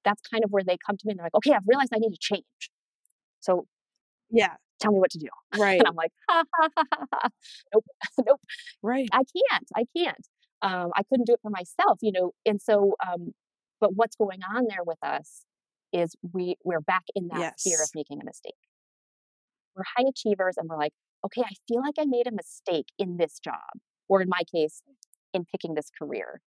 [0.06, 2.00] that's kind of where they come to me and they're like okay i've realized i
[2.00, 2.72] need to change.
[3.42, 3.68] So
[4.32, 7.30] yeah tell me what to do right and i'm like ha ha ha ha, ha.
[7.74, 7.86] nope
[8.28, 8.42] nope
[8.82, 9.68] right I can't.
[9.76, 10.28] I can't.
[10.62, 12.32] Um, I couldn't do it for myself, you know.
[12.46, 13.34] And so, um,
[13.80, 15.46] but what's going on there with us
[15.92, 18.54] is we we're back in that fear of making a mistake.
[19.76, 20.94] We're high achievers, and we're like,
[21.26, 24.82] okay, I feel like I made a mistake in this job, or in my case,
[25.34, 26.42] in picking this career.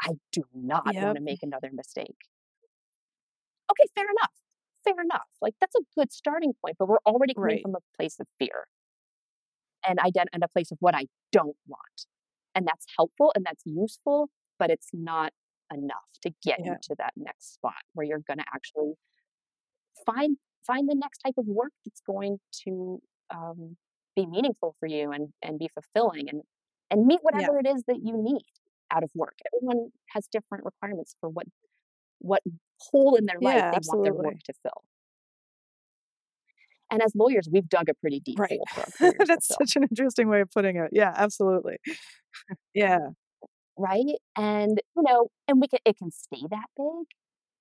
[0.00, 2.16] I do not want to make another mistake.
[3.70, 4.30] Okay, fair enough.
[4.96, 5.28] Fair enough.
[5.42, 7.62] Like that's a good starting point, but we're already coming Right.
[7.62, 8.66] from a place of fear
[9.86, 12.06] and ident- and a place of what I don't want.
[12.54, 15.32] And that's helpful and that's useful, but it's not
[15.72, 16.72] enough to get Yeah.
[16.72, 18.94] you to that next spot where you're going to actually
[20.06, 23.76] find find the next type of work that's going to um,
[24.16, 26.42] be meaningful for you and and be fulfilling and
[26.90, 27.50] and meet Yeah.
[27.50, 28.42] whatever it is that you need
[28.90, 29.36] out of work.
[29.52, 31.46] Everyone has different requirements for what
[32.20, 32.42] what
[32.78, 34.84] hole in their life Yeah, they want their work to fill.
[36.90, 38.50] And as lawyers, we've dug a pretty deep Right.
[38.50, 40.90] hole for our careers to That's such an interesting way of putting it.
[40.92, 41.78] Yeah, absolutely.
[42.74, 42.98] Yeah.
[43.76, 44.16] Right?
[44.36, 47.06] And, you know, and we can it can stay that big.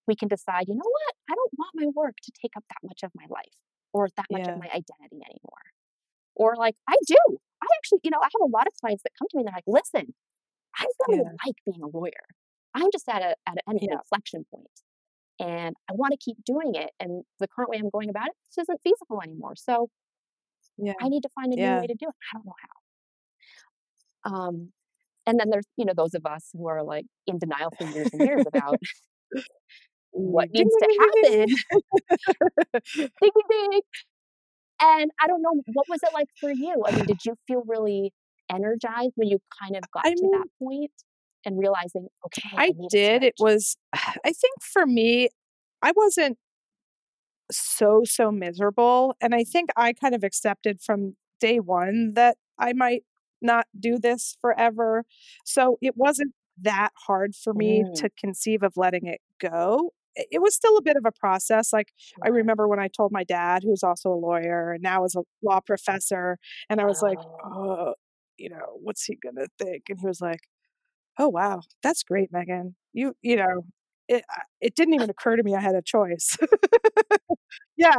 [0.08, 1.16] We can decide, you know what?
[1.30, 3.56] I don't want my work to take up that much of my life
[3.94, 5.66] or that much of my identity anymore.
[6.36, 7.16] Or like, I do.
[7.62, 9.48] I actually, you know, I have a lot of clients that come to me and
[9.48, 10.14] they're like, listen,
[10.78, 11.32] I really Yeah.
[11.46, 12.26] like being a lawyer.
[12.76, 13.94] I'm just at a at an Yeah.
[13.94, 14.70] inflection point
[15.40, 16.92] and I want to keep doing it.
[17.00, 19.56] And the current way I'm going about it just isn't feasible anymore.
[19.56, 19.90] So
[20.78, 20.94] Yeah.
[21.02, 21.76] I need to find a new Yeah.
[21.76, 22.16] way to do it.
[22.32, 22.56] I don't know
[24.24, 24.32] how.
[24.32, 24.72] Um,
[25.28, 28.10] and then there's, you know, those of us who are like in denial for years
[28.14, 28.80] and years about
[30.12, 31.56] what Mm, needs to happen.
[33.22, 33.82] Ding, ding, ding.
[34.82, 36.84] And I don't know, what was it like for you?
[36.88, 38.14] I mean, did you feel really
[38.52, 40.92] energized when you kind of got I to mean that point
[41.46, 43.24] and realizing, okay, I I did.
[43.24, 45.30] It was I think for me,
[45.82, 46.38] I wasn't
[47.52, 52.74] so, so miserable, and I think I kind of accepted from day 1 that I
[52.74, 53.04] might
[53.42, 55.04] not do this forever.
[55.44, 57.94] So it wasn't that hard for me Mm.
[57.96, 59.92] to conceive of letting it go.
[60.16, 61.90] It was still a bit of a process, like,
[62.24, 65.22] I remember when I told my dad, who's also a lawyer and now is a
[65.44, 66.38] law professor,
[66.70, 67.40] and I was like, Oh.
[67.44, 67.94] "Oh,
[68.38, 70.40] you know, what's he gonna think?" And he was like,
[71.18, 71.62] "Oh, wow.
[71.84, 72.76] That's great, Megan.
[72.94, 73.66] You" you know,
[74.08, 76.38] it uh, it didn't even occur to me I had a choice.
[77.78, 77.96] Yeah.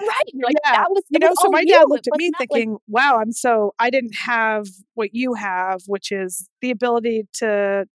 [0.00, 0.72] Right, like, Yeah.
[0.74, 1.66] that was You know, was so oh, my you.
[1.68, 5.34] dad looked at me not like thinking, "Wow, I'm so I didn't have what you
[5.34, 7.86] have, which is the ability to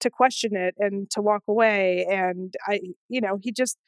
[0.00, 3.78] to question it and to walk away," and I you know, he just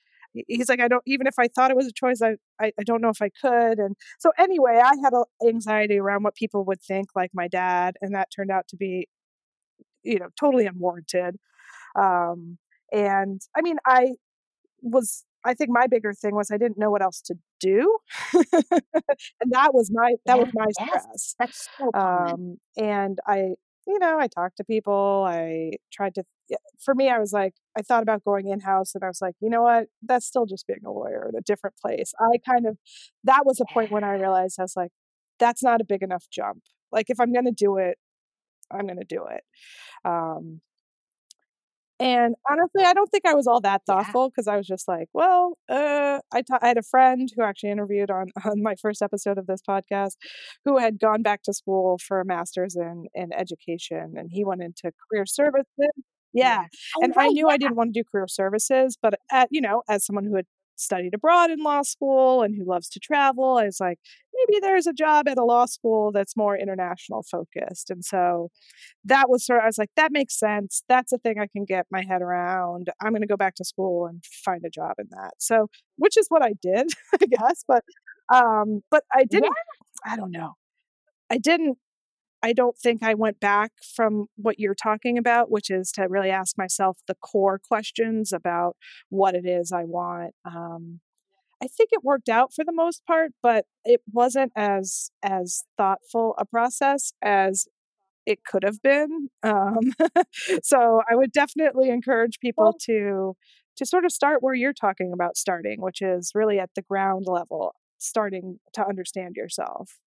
[0.49, 2.85] he's like, "I don't even if I thought it was a choice, I I I
[2.85, 6.65] don't know if I could," and so anyway, I had a anxiety around what people
[6.67, 9.09] would think, like my dad, and that turned out to be,
[10.07, 11.37] you know, totally unwarranted.
[11.99, 12.59] Um,
[12.93, 14.15] and I mean, I
[14.83, 17.99] was I think my bigger thing was I didn't know what else to do.
[19.41, 21.07] And that was my that was Yeah, my yes.
[21.07, 21.37] stress.
[21.39, 21.93] That's so.
[21.99, 23.55] Um, and I
[23.89, 26.25] you know, I talked to people, I tried to
[26.81, 29.51] for me, I was like I thought about going in-house and I was like, "You
[29.51, 29.89] know what?
[30.03, 32.79] That's still just being a lawyer in a different place." I kind of
[33.25, 34.93] that was a point when I realized I was like,
[35.39, 37.99] "That's not a big enough jump." Like, if I'm gonna do it,
[38.71, 39.45] I'm gonna do it.
[40.05, 40.61] Um
[42.01, 44.17] and honestly, I don't think I was all that Yeah.
[44.17, 47.43] thoughtful 'cause I was just like, "Well, uh" I ta I had a friend who
[47.43, 50.17] actually interviewed on on my first episode of this podcast,
[50.65, 54.63] who had gone back to school for a master's in in education, and he went
[54.63, 55.67] into career services
[56.35, 56.59] Yeah.
[56.59, 59.61] Yeah, Oh, and I right, knew I didn't wanna do career services, but at you
[59.63, 60.47] know, as someone who had
[60.79, 63.99] studied abroad in law school and who loves to travel, I was like,
[64.49, 68.51] "Maybe there's a job at a law school that's more international focused," and so
[69.05, 70.83] that was sort of I was like, "That makes sense.
[70.89, 72.91] That's a thing I can get my head around.
[73.03, 76.27] I'm gonna go back to school and find a job in that." So which is
[76.29, 76.89] what I did,
[77.23, 77.85] I guess, but,
[78.35, 79.53] um, but I didn't
[80.05, 80.55] I don't know.
[81.31, 81.79] I didn't
[82.43, 86.31] I don't think I went back from what you're talking about, which is to really
[86.31, 88.77] ask myself the core questions about
[89.11, 90.35] what it is I want.
[90.45, 91.01] Um,
[91.63, 96.35] I think it worked out for the most part, but it wasn't as as thoughtful
[96.39, 97.67] a process as
[98.27, 99.31] it could have been.
[99.45, 99.93] Um,
[100.63, 103.37] so I would definitely encourage people to
[103.77, 107.27] to sort of start where you're talking about starting, which is really at the ground
[107.29, 109.99] level, starting to understand yourself.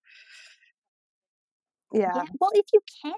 [1.92, 2.24] Yeah, Yeah.
[2.40, 3.14] well, if you can.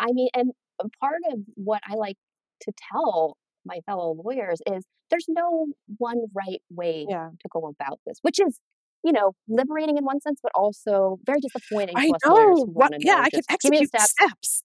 [0.00, 0.52] I mean, and
[1.00, 2.16] part of what I like
[2.62, 5.66] to tell my fellow lawyers is there's no
[5.98, 7.30] one right way Yeah.
[7.42, 8.60] to go about this, which is,
[9.04, 12.64] you know, liberating in one sense, but also very disappointing I know!
[12.74, 14.62] What yeah, know I can just, "Give me the execute steps" steps.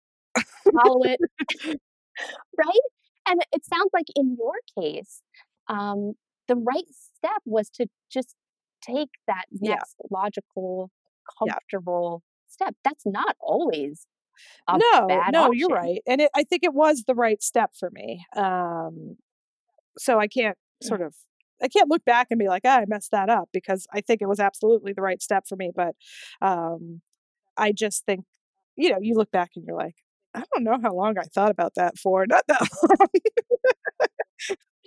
[0.74, 1.22] "follow it."
[2.58, 2.80] Right?
[3.28, 5.22] And it sounds like in your case,
[5.68, 6.14] um,
[6.48, 8.36] the right step was to just
[8.82, 9.84] take that Yeah.
[9.84, 10.92] next logical,
[11.44, 11.60] Yeah.
[11.64, 12.76] comfortable step.
[12.84, 14.08] That's not always
[14.72, 18.26] No, no, you're right, and it I think it was the right step for me.
[18.36, 19.18] Um,
[19.98, 20.96] so I can't Mm.
[20.96, 21.16] sort of
[21.64, 24.22] I can't look back and be like, "Ah, I messed that up," because I think
[24.22, 25.96] it was absolutely the right step for me, but,
[26.42, 27.02] um,
[27.58, 28.26] I just think,
[28.78, 29.96] you know, you look back and you're like,
[30.36, 32.26] "I don't know how long I thought about that for.
[32.28, 32.62] Not that
[33.00, 33.10] long."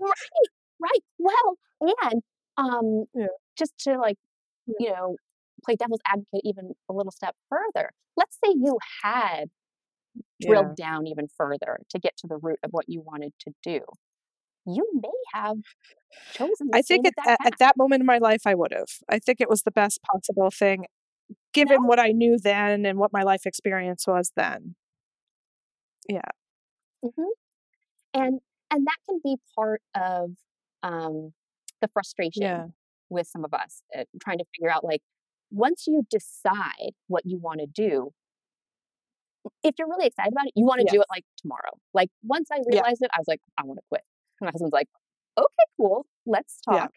[0.01, 0.13] Right,
[0.81, 1.05] right.
[1.19, 1.59] Well,
[2.03, 2.23] and,
[2.57, 3.29] um, Yeah.
[3.59, 4.19] just to, like,
[4.79, 5.17] you know,
[5.65, 9.47] play devil's advocate even a little step further, let's say you had
[10.39, 10.47] Yeah.
[10.47, 13.81] drilled down even further to get to the root of what you wanted to do.
[14.67, 15.57] You may have
[16.33, 18.99] chosen I think at exact at that moment in my life, I would've.
[19.09, 20.87] I think it was the best possible thing
[21.55, 24.77] given what I knew then and what my life experience was then.
[26.09, 26.31] Yeah.
[27.03, 27.23] hmm
[28.15, 30.33] And and that can be part of
[30.83, 31.33] um,
[31.81, 32.69] the frustration Yeah.
[33.11, 35.03] with some of us uh, trying to figure out like
[35.55, 38.13] once you decide what you want to do
[39.63, 40.93] if you're really excited about it you want to Yeah.
[40.95, 42.83] do it like tomorrow like once i Yeah.
[42.83, 44.03] realized it i was like i want to quit
[44.41, 44.89] and my husband's like
[45.39, 46.87] okay cool let's Yeah.
[46.87, 46.91] talk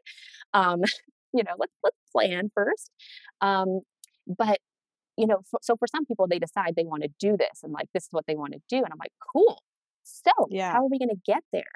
[0.54, 0.82] um
[1.34, 2.92] you know let's let's plan first
[3.42, 3.82] um
[4.28, 4.60] but
[5.18, 7.74] you know for, so for some people they decide they want to do this and
[7.74, 9.62] like this is what they want to do and i'm like cool
[10.04, 10.72] so Yeah.
[10.72, 11.72] how are we going to get there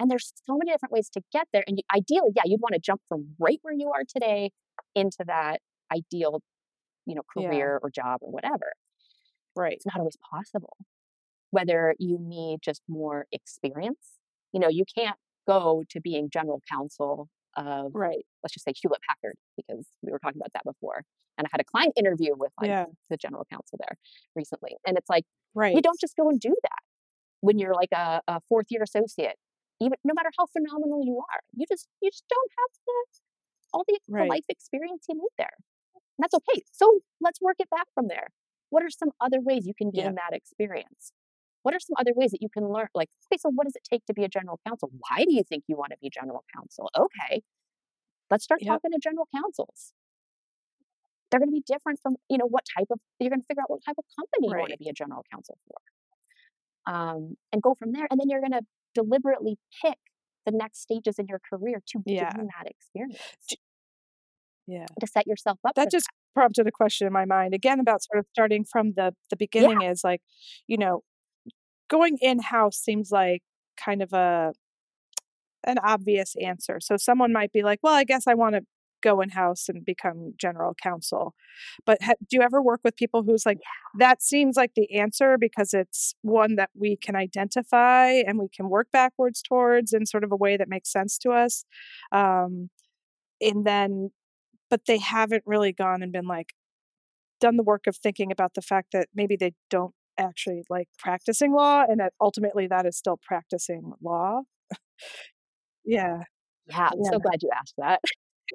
[0.00, 2.74] and there's so many different ways to get there and you, ideally yeah you'd want
[2.74, 4.50] to jump from right where you are today
[4.94, 5.60] into that
[5.94, 6.40] ideal
[7.06, 7.48] you know Yeah.
[7.48, 8.72] career or job or whatever
[9.56, 9.74] Right.
[9.74, 10.76] it's not always possible.
[11.50, 14.18] Whether you need just more experience,
[14.52, 18.26] you know, you can't go to being general counsel of, Right.
[18.42, 21.04] let's just say Hewlett Packard, because we were talking about that before.
[21.38, 22.86] And I had a client interview with like Yeah.
[23.10, 23.96] the general counsel there
[24.34, 24.76] recently.
[24.86, 25.74] And it's like, Right.
[25.76, 26.82] you don't just go and do that
[27.40, 29.36] when you're like a, a fourth year associate,
[29.80, 31.40] even no matter how phenomenal you are.
[31.52, 33.06] You just you just don't have the
[33.72, 35.56] all the, the life experience you need there.
[36.18, 36.62] And that's okay.
[36.72, 38.28] So let's work it back from there.
[38.70, 40.12] What are some other ways you can gain Yeah.
[40.12, 41.12] that experience?
[41.62, 42.88] What are some other ways that you can learn?
[42.94, 44.90] Like, okay, so what does it take to be a general counsel?
[45.08, 46.90] Why do you think you want to be general counsel?
[46.96, 47.42] Okay,
[48.30, 48.68] let's start Yep.
[48.72, 49.92] talking to general counsels.
[51.30, 53.62] They're going to be different from, you know, what type of, you're going to figure
[53.62, 56.92] out what type of company you want to be a general counsel for.
[56.92, 58.06] Um, and go from there.
[58.10, 58.62] And then you're going to
[58.94, 59.98] deliberately pick
[60.46, 62.30] the next stages in your career to Yeah.
[62.36, 63.18] gain that experience,
[64.66, 64.86] Yeah.
[65.00, 68.18] to set yourself up That just prompted a question in my mind again about sort
[68.20, 70.20] of starting from the the beginning is like,
[70.66, 71.02] you know,
[71.90, 73.42] going in house seems like
[73.76, 74.52] kind of a
[75.66, 76.78] an obvious answer.
[76.80, 78.62] So someone might be like, "Well, I guess I want to
[79.02, 81.34] go in house and become general counsel."
[81.86, 83.58] But ha- do you ever work with people who's like,
[83.98, 88.68] "That seems like the answer because it's one that we can identify and we can
[88.68, 91.64] work backwards towards in sort of a way that makes sense to us."
[92.12, 92.70] Um,
[93.40, 94.10] and then,
[94.74, 96.52] but they haven't really gone and been like
[97.40, 101.52] done the work of thinking about the fact that maybe they don't actually like practicing
[101.52, 104.40] law and that ultimately that is still practicing law.
[105.84, 106.22] Yeah.
[106.66, 107.10] Yeah, I'm Yeah.
[107.12, 108.00] so glad you asked that.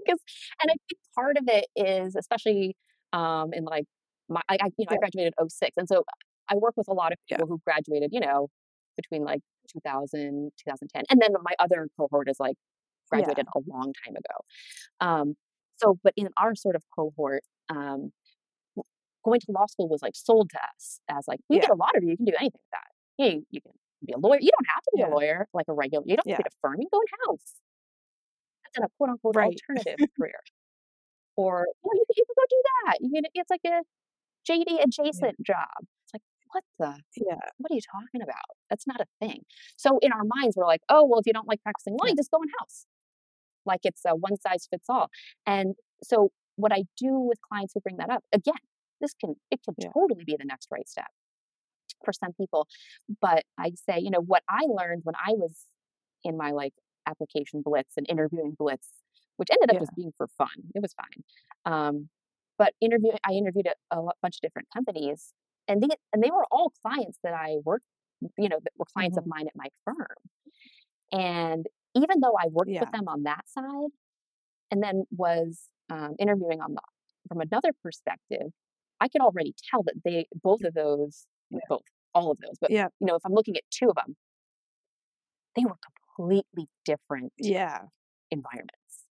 [0.05, 0.19] Because,
[0.61, 2.75] and I think part of it is, especially
[3.11, 3.85] um, in like
[4.29, 5.77] my, I, I- you know, I graduated in 06.
[5.77, 6.03] And so
[6.47, 7.37] I work with a lot of Yeah.
[7.37, 8.49] people who graduated, you know,
[8.97, 11.03] between like 2000, 2010.
[11.09, 12.55] And then my other cohort is like
[13.11, 13.27] Yeah.
[13.27, 14.35] graduated a long time ago.
[15.01, 15.35] Um,
[15.81, 18.11] so, but in our sort of cohort, um,
[19.23, 21.61] going to law school was like sold to us as like, you Yeah.
[21.61, 22.89] get a law degree, you can do anything with that.
[23.17, 23.71] You, you can
[24.05, 24.39] be a lawyer.
[24.41, 25.07] You don't have to be Yeah.
[25.07, 27.01] a lawyer like a regular, you don't have to be a firm, you can go
[27.01, 27.55] in house
[28.63, 29.57] that's in a quote unquote Right.
[29.67, 30.39] alternative career.
[31.35, 32.95] Or you, know, you, can, you can go do that.
[33.01, 33.81] You can, it's like a
[34.49, 35.67] JD adjacent job.
[36.05, 37.35] It's like, what the, Yeah.
[37.57, 38.57] what are you talking about?
[38.69, 39.43] That's not a thing.
[39.77, 42.15] So in our minds, we're like, oh, well, if you don't like practicing law, you
[42.15, 42.85] just go in house.
[43.69, 45.09] Like it's a one size fits all.
[45.47, 48.63] And so what I do with clients who bring that up, again,
[49.01, 49.93] this can, it can Yeah.
[49.93, 51.11] totally be the next right step
[52.05, 52.67] for some people.
[53.21, 55.55] But I say, you know, what I learned when I was
[56.23, 56.73] in my like
[57.07, 58.89] application blitz and interviewing blitz,
[59.37, 59.79] which ended up Yeah.
[59.79, 60.49] just being for fun.
[60.75, 61.23] It was fine.
[61.73, 62.09] Um,
[62.57, 65.33] but interview, I interviewed a, a bunch of different companies,
[65.67, 67.85] and they and they were all clients that I worked,
[68.37, 69.27] you know, that were clients of Mhm.
[69.27, 70.17] mine at my firm.
[71.11, 71.67] And
[72.03, 72.81] even though I worked Yeah.
[72.81, 73.91] with them on that side,
[74.71, 76.81] and then was um, interviewing on the
[77.27, 78.47] from another perspective,
[79.01, 81.59] I could already tell that they both of those, Yeah.
[81.69, 81.83] both
[82.15, 82.89] all of those, but Yeah.
[82.99, 84.15] you know, if I'm looking at two of them,
[85.55, 85.77] they were
[86.17, 87.89] completely different Yeah.
[88.31, 89.05] environments.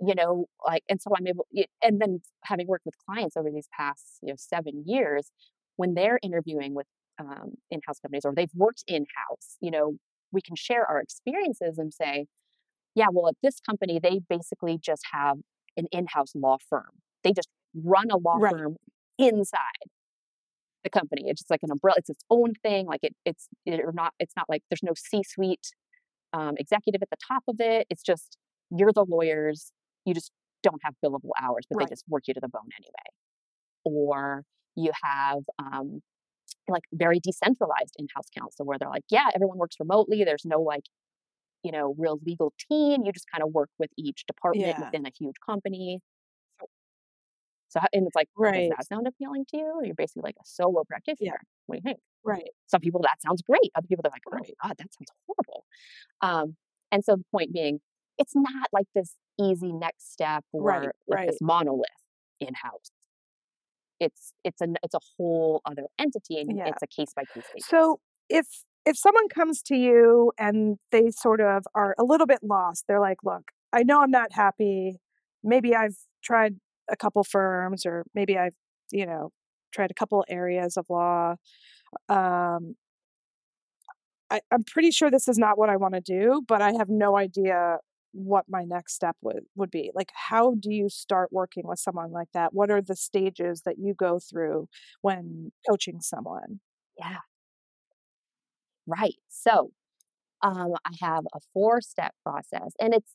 [0.00, 1.46] You know, like, and so I'm able,
[1.82, 5.30] and then having worked with clients over these past, you know, seven years,
[5.76, 6.86] when they're interviewing with
[7.18, 9.96] um, in-house companies or they've worked in-house, you know,
[10.32, 12.26] we can share our experiences and say,
[12.94, 15.38] yeah, well, at this company, they basically just have
[15.76, 16.90] an in-house law firm.
[17.22, 18.52] They just run a law Right.
[18.52, 18.76] firm
[19.18, 19.88] inside
[20.84, 21.24] the company.
[21.26, 21.96] It's just like an umbrella.
[21.98, 22.86] It's its own thing.
[22.86, 24.12] Like it, it's it, or not.
[24.18, 25.72] It's not like there's no C-suite
[26.32, 27.86] um, executive at the top of it.
[27.90, 28.36] It's just
[28.70, 29.72] you're the lawyers.
[30.04, 30.30] You just
[30.62, 31.88] don't have billable hours, but Right.
[31.88, 33.08] they just work you to the bone anyway.
[33.84, 34.42] Or
[34.76, 36.00] you have um,
[36.72, 40.24] like very decentralized in-house counsel where they're like, yeah, everyone works remotely.
[40.24, 40.84] There's no like,
[41.64, 43.04] you know, real legal team.
[43.04, 44.80] You just kind of work with each department Yeah.
[44.80, 46.00] within a huge company.
[47.68, 48.70] So, and it's like, Right.
[48.70, 49.80] does that sound appealing to you?
[49.84, 51.38] You're basically like a solo practitioner.
[51.66, 51.98] What do you think?
[52.24, 52.48] Right.
[52.66, 53.70] Some people that sounds great.
[53.74, 54.54] Other people they're like, oh Right.
[54.62, 55.64] God, that sounds horrible.
[56.20, 56.56] Um,
[56.92, 57.80] and so the point being,
[58.18, 61.26] it's not like this easy next step or Right, like right.
[61.28, 61.88] this monolith
[62.40, 62.90] in house.
[64.00, 66.68] It's it's a it's a whole other entity and Yeah.
[66.68, 67.66] it's a case by case basis.
[67.68, 68.46] So if
[68.84, 73.00] if someone comes to you and they sort of are a little bit lost, they're
[73.00, 74.96] like, "Look, I know I'm not happy.
[75.42, 76.56] Maybe I've tried
[76.88, 78.54] a couple firms or maybe I've,
[78.92, 79.30] you know,
[79.72, 81.36] tried a couple areas of law.
[82.08, 82.76] Um
[84.30, 86.88] I, I'm pretty sure this is not what I want to do, but I have
[86.88, 87.78] no idea
[88.16, 89.90] what my next step would, would be.
[89.94, 92.54] Like, how do you start working with someone like that?
[92.54, 94.68] What are the stages that you go through
[95.02, 96.60] when coaching someone?
[96.98, 97.18] yeah,
[98.86, 99.14] right.
[99.28, 99.70] So
[100.42, 103.12] um, I have a four step process, and it's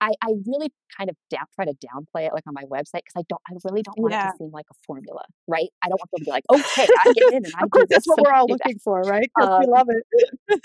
[0.00, 3.16] I, I really kind of down, try to downplay it like on my website because
[3.16, 5.68] I don't I really don't want it to seem like a formula, right?
[5.82, 7.84] I don't want people to be like, okay, I get in and I Of course,
[7.84, 8.70] do this that's what we're all do that.
[8.70, 9.30] looking for, right?
[9.36, 10.04] Because we Um, love it.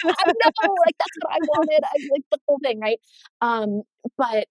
[0.10, 1.82] I know, like that's what I wanted.
[1.84, 3.00] I like the whole thing, right?
[3.41, 3.84] Um,
[4.17, 4.48] but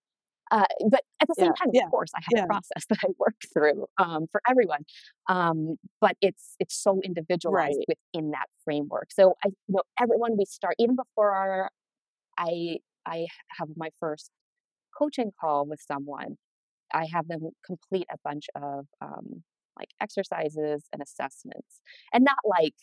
[0.51, 2.47] uh, but at the same Yeah, time, of yeah, course, I have yeah.
[2.47, 4.81] a process that I work through um, for everyone.
[5.29, 7.88] Um, but it's it's so individualized Right.
[7.88, 9.09] within that framework.
[9.12, 11.71] So I you know everyone we start even before our
[12.38, 13.27] I I
[13.59, 14.31] have my first
[15.01, 16.39] coaching call with someone.
[16.95, 19.45] I have them complete a bunch of um,
[19.79, 21.81] like exercises and assessments,
[22.13, 22.75] and not like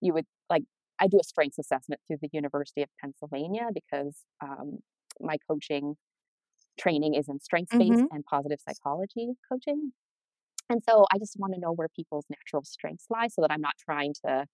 [0.00, 0.64] you would like.
[1.00, 4.80] I do a strengths assessment through the University of Pennsylvania because um,
[5.20, 5.96] my coaching
[6.78, 9.92] training is in strengths based hmm and positive psychology coaching.
[10.70, 13.60] And so I just want to know where people's natural strengths lie so that I'm
[13.60, 14.46] not trying to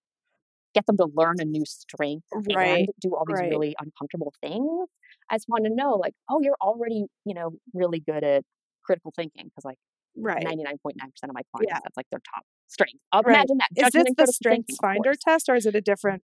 [0.74, 3.48] get them to learn a new strength Right, and do all these right.
[3.48, 4.88] really uncomfortable things.
[5.30, 8.44] I just want to know, like, oh, you're already, you know, really good at
[8.84, 9.78] critical thinking because, like,
[10.16, 10.44] Right.
[10.44, 11.80] 99.9% of my clients, Yeah.
[11.82, 13.00] that's like their top strength.
[13.12, 13.48] Uh, Right.
[13.48, 16.22] Imagine that Is judgment this the thinking, Finder test or is it a different?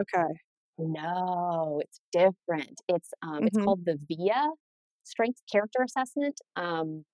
[0.00, 0.32] Okay.
[0.78, 2.80] No, it's different.
[2.88, 4.48] It's um, it's hmm called the VIA
[5.04, 6.40] Strengths Character Assessment.
[6.56, 7.04] Um,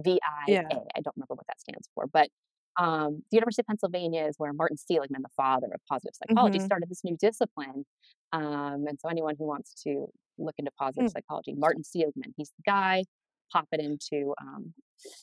[0.00, 0.20] VIA.
[0.46, 0.68] Yeah.
[0.96, 2.28] I don't remember what that stands for, but
[2.78, 6.66] um, the University of Pennsylvania is where Martin Seligman, the father of positive psychology, hmm
[6.66, 7.84] started this new discipline.
[8.32, 10.06] Um, and so anyone who wants to
[10.38, 11.10] look into positive Mm.
[11.10, 13.04] psychology, Martin Seligman, he's the guy.
[13.52, 14.74] Pop it into um,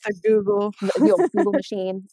[0.05, 0.73] The Google.
[0.81, 2.07] the, old Google machine,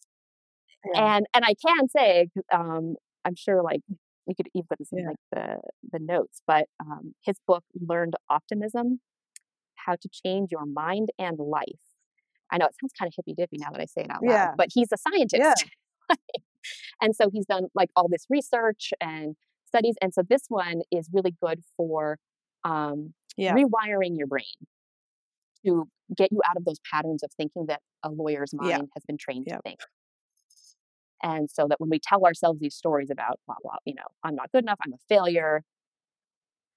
[0.85, 1.01] Yeah.
[1.05, 3.81] and and I can say, um, I'm sure like
[4.27, 5.07] we could even put this in Yeah.
[5.07, 5.61] like the
[5.93, 9.01] the notes, but um, his book Learned Optimism:
[9.77, 11.81] How to Change Your Mind and Life.
[12.51, 14.51] I know it sounds kind of hippy dippy now that I say it out loud,
[14.51, 14.55] Yeah.
[14.57, 14.97] but he's a
[15.33, 15.55] Yeah.
[15.57, 15.65] scientist,
[17.01, 21.09] and so he's done like all this research and studies, and so this one is
[21.13, 22.19] really good for
[22.65, 23.55] um, Yeah.
[23.55, 24.45] rewiring your brain
[25.65, 28.79] to get you out of those patterns of thinking that a lawyer's Yeah.
[28.79, 29.57] mind has been trained Yeah.
[29.57, 29.81] to think.
[31.23, 34.37] And so that when we tell ourselves these stories about blah blah, you know, I'm
[34.37, 35.63] not good enough, I'm a failure,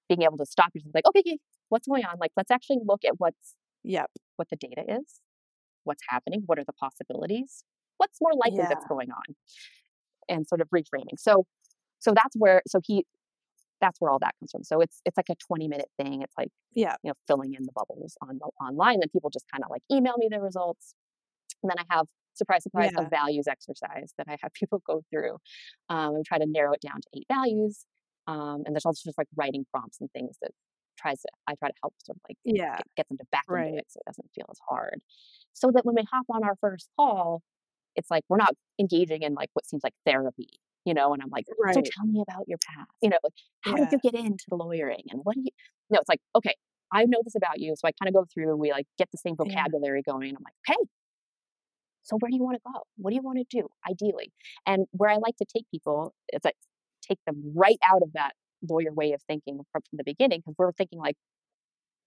[0.08, 2.16] being able to stop yourself, like, okay, okay, what's going on?
[2.18, 3.54] Like, let's actually look at what's
[3.84, 4.10] Yep.
[4.36, 5.20] what the data is,
[5.84, 7.64] what's happening, what are the possibilities,
[7.98, 8.68] what's more likely Yeah.
[8.68, 9.34] that's going on,
[10.28, 11.18] and sort of reframing.
[11.18, 11.46] So,
[11.98, 13.04] so that's where so he
[13.80, 14.62] that's where all that comes from.
[14.64, 16.22] So it's it's like a 20 minute thing.
[16.22, 16.94] It's like Yeah.
[17.02, 19.00] you know filling in the bubbles on the online.
[19.00, 20.94] Then people just kind of like email me their results,
[21.62, 23.04] and then I have surprise surprise Yeah.
[23.06, 25.38] a values exercise that I have people go through
[25.88, 27.84] um, and try to narrow it down to eight values.
[28.28, 30.52] Um, and there's also just like writing prompts and things that
[31.02, 32.76] tries to I try to help sort of like Yeah.
[32.78, 35.00] get, get them to back into it so it doesn't feel as hard.
[35.54, 37.42] So that when we hop on our first call,
[37.96, 41.30] it's like we're not engaging in like what seems like therapy, you know, and I'm
[41.30, 42.90] like, so tell me about your past.
[43.02, 45.50] You know, like how did you get into the lawyering and what do you
[45.90, 46.54] no, it's like, okay,
[46.92, 47.74] I know this about you.
[47.76, 49.64] So I kind of go through and we like get the same Yeah.
[49.66, 50.28] vocabulary going.
[50.30, 50.88] And I'm like, okay,
[52.02, 52.80] so where do you want to go?
[52.96, 54.32] What do you want to do ideally?
[54.66, 56.56] And where I like to take people is like
[57.02, 58.32] take them right out of that
[58.68, 61.16] lawyer way of thinking from, from the beginning because we're thinking like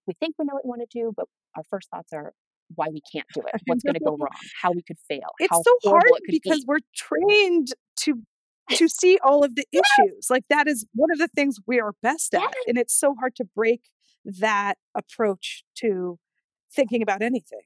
[0.06, 2.32] we think we know what we want to do, but our first thoughts are
[2.74, 4.30] why we can't do it, what's going to go wrong,
[4.62, 6.66] how we could fail, It's so hard it because be.
[6.66, 7.68] we're trained
[8.00, 8.22] to
[8.74, 10.26] to see all of the issues.
[10.30, 12.54] Like that is one of the things we are best at.
[12.66, 13.82] And it's so hard to break
[14.24, 16.18] that approach to
[16.74, 17.60] thinking about anything.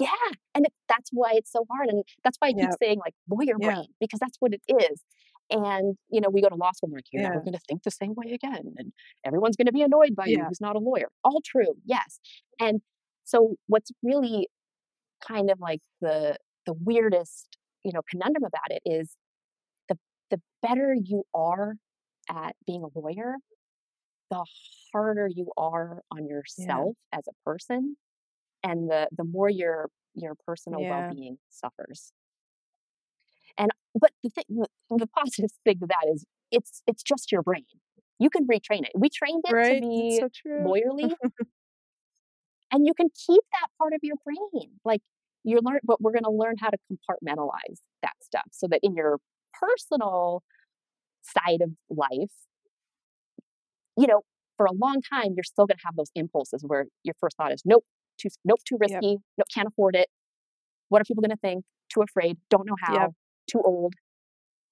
[0.00, 0.08] yeah,
[0.54, 3.58] and it, that's why it's so hard, and that's why I keep saying like lawyer
[3.58, 3.74] Yeah.
[3.74, 5.02] brain because that's what it is.
[5.50, 7.60] And you know, we go to law school and we're like, you're never going to
[7.68, 8.92] think the same way again, and
[9.24, 10.48] everyone's going to be annoyed by you Yeah.
[10.48, 11.08] who's not a lawyer.
[11.24, 12.20] All true, yes.
[12.60, 12.80] And
[13.24, 14.48] so, what's really
[15.26, 16.36] kind of like the
[16.66, 19.16] the weirdest, you know, conundrum about it is
[19.88, 19.98] the
[20.30, 21.76] the better you are
[22.30, 23.36] at being a lawyer,
[24.30, 24.44] the
[24.92, 26.26] harder you are on
[26.56, 26.84] Yeah.
[26.84, 27.96] yourself as a person,
[28.64, 31.14] and the the more your your personal Yeah.
[31.14, 32.12] well-being suffers.
[33.58, 34.44] And but the thing,
[34.90, 37.64] the, positive thing to that is it's it's just your brain.
[38.18, 38.92] You can retrain it.
[38.94, 39.82] We trained it to Right?
[39.82, 41.12] That's be so lawyerly,
[42.72, 44.70] and you can keep that part of your brain.
[44.84, 45.00] Like
[45.44, 48.94] you learn, but we're going to learn how to compartmentalize that stuff so that in
[48.94, 49.18] your
[49.60, 50.42] personal
[51.22, 52.30] side of life,
[53.96, 54.20] you know,
[54.56, 57.52] for a long time, you're still going to have those impulses where your first thought
[57.52, 57.84] is, nope,
[58.18, 59.18] too, nope, too risky, yep.
[59.38, 60.08] nope, can't afford it.
[60.88, 61.64] What are people going to think?
[61.92, 63.10] Too afraid, don't know how, yep.
[63.52, 63.94] Too old.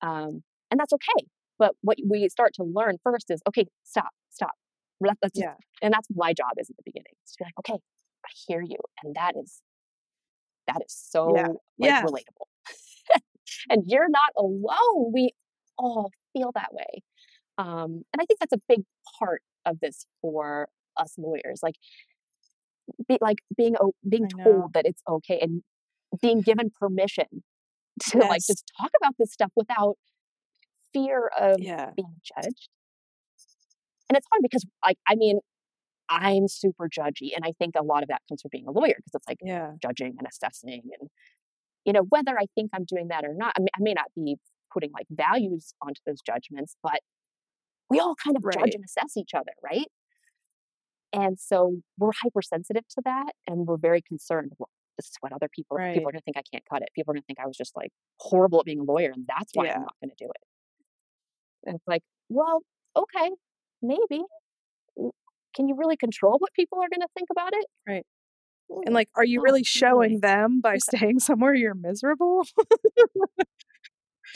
[0.02, 1.26] Um, and that's okay.
[1.58, 4.52] But what we start to learn first is, okay, stop, stop.
[5.00, 5.54] Let, us yeah.
[5.82, 7.12] and that's my job is at the beginning.
[7.26, 7.78] to be like, okay,
[8.24, 8.76] I hear you.
[9.02, 9.62] And that is,
[10.66, 11.48] that is so yeah.
[11.48, 12.02] Like, yeah.
[12.02, 12.46] relatable.
[13.70, 15.12] and you're not alone.
[15.12, 15.32] We
[15.78, 17.02] all feel that way.
[17.58, 18.84] Um, and I think that's a big
[19.18, 20.68] part of this for
[20.98, 21.60] us lawyers.
[21.62, 21.76] Like,
[23.08, 23.76] be, like being
[24.08, 25.62] being told that it's okay and
[26.20, 27.42] being given permission
[28.00, 28.28] to yes.
[28.28, 29.96] like just talk about this stuff without
[30.92, 31.90] fear of yeah.
[31.96, 32.68] being judged.
[34.08, 35.40] And it's hard because like I mean,
[36.08, 38.94] I'm super judgy, and I think a lot of that comes from being a lawyer
[38.96, 39.72] because it's like yeah.
[39.80, 41.08] judging and assessing, and
[41.84, 43.54] you know whether I think I'm doing that or not.
[43.56, 44.36] I, may, I may not be
[44.72, 47.00] putting like values onto those judgments, but
[47.88, 48.56] we all kind of right.
[48.56, 49.86] judge and assess each other, right?
[51.12, 54.52] And so we're hypersensitive to that and we're very concerned.
[55.00, 55.94] This is what other people right.
[55.94, 56.88] people are gonna think I can't cut it.
[56.94, 59.50] People are gonna think I was just like horrible at being a lawyer and that's
[59.54, 59.76] why yeah.
[59.76, 60.42] I'm not gonna do it.
[61.66, 62.60] And it's like, well,
[62.96, 63.30] okay,
[63.82, 64.24] maybe.
[65.56, 67.66] Can you really control what people are gonna think about it?
[67.88, 68.04] Right.
[68.68, 72.44] And mm, like, are you really showing them by staying somewhere you're miserable?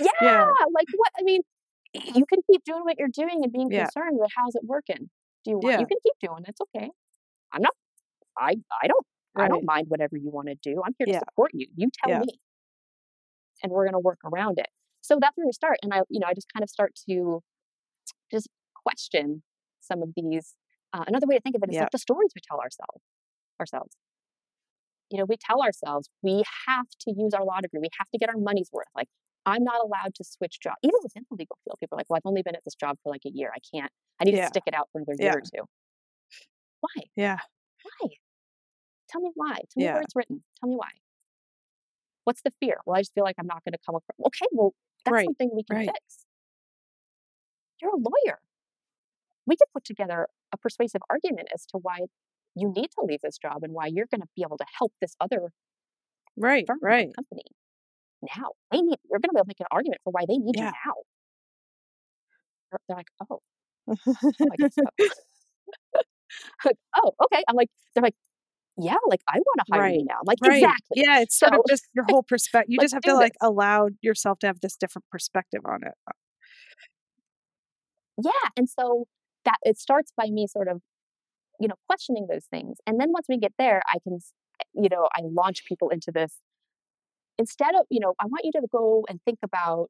[0.01, 0.45] yeah, yeah.
[0.75, 1.43] Like what I mean,
[1.93, 3.85] you can keep doing what you're doing and being yeah.
[3.85, 5.11] concerned, but how's it working?
[5.45, 5.73] Do you want?
[5.73, 5.81] Yeah.
[5.81, 6.49] You can keep doing it.
[6.49, 6.91] It's okay.
[7.53, 7.75] I'm not.
[8.37, 9.07] I I don't.
[9.37, 9.45] Right.
[9.45, 10.83] I don't mind whatever you want to do.
[10.85, 11.19] I'm here to yeah.
[11.19, 11.67] support you.
[11.77, 12.27] You tell me,
[13.63, 14.69] and we're going to work around it.
[15.01, 15.79] So that's where we start.
[15.83, 17.43] And I, you know, I just kind of start to
[18.31, 19.43] just question
[19.81, 20.55] some of these.
[20.93, 23.03] Uh, another way to think of it is like the stories we tell ourselves.
[23.61, 23.97] Ourselves.
[25.11, 27.81] You know, we tell ourselves we have to use our law degree.
[27.81, 28.87] We have to get our money's worth.
[28.95, 29.09] Like
[29.47, 30.77] I'm not allowed to switch jobs.
[30.83, 32.97] Even within the legal field, people are like, well, I've only been at this job
[33.03, 33.51] for like a year.
[33.55, 34.43] I can't, I need yeah.
[34.43, 35.65] to stick it out for another year or two.
[36.81, 37.05] Why?
[37.17, 37.39] Yeah.
[38.01, 38.09] Why?
[39.15, 39.55] Tell me why.
[39.55, 39.93] Tell me yeah.
[39.93, 40.43] where it's written.
[40.59, 40.91] Tell me why.
[42.25, 42.79] What's the fear?
[42.85, 44.27] Well, I just feel like I'm not going to come across.
[44.27, 45.25] Okay, well, that's right.
[45.25, 45.87] something we can right.
[45.89, 46.27] fix.
[47.81, 48.41] You're a lawyer.
[49.47, 51.99] We can put together a persuasive argument as to why
[52.57, 54.93] you need to leave this job and why you're going to be able to help
[55.01, 55.53] this other
[56.37, 57.15] right, firm, right.
[57.15, 57.45] company
[58.37, 58.51] now.
[58.73, 60.55] They need, you're going to be able to make an argument for why they need
[60.57, 60.67] yeah.
[60.67, 60.95] you now.
[62.71, 63.41] They're, they're like, oh,
[63.91, 64.83] oh, uh, so.
[66.65, 67.45] like, oh, okay.
[67.47, 68.17] I'm like, they're like,
[68.77, 69.95] yeah, like I want to hire right.
[69.95, 70.19] you now.
[70.25, 70.57] Like, right.
[70.57, 71.03] exactly.
[71.05, 72.73] Yeah, it's so, sort of just your whole perspective.
[72.73, 73.49] You just have to like this.
[73.49, 75.95] allow yourself to have this different perspective on it.
[78.23, 78.31] Yeah.
[78.57, 79.07] And so
[79.45, 80.81] that it starts by me sort of,
[81.61, 82.79] you know, questioning those things.
[82.87, 84.19] And then once we get there, I can,
[84.75, 86.39] you know, I launch people into this
[87.39, 89.89] instead of, you know, I want you to go and think about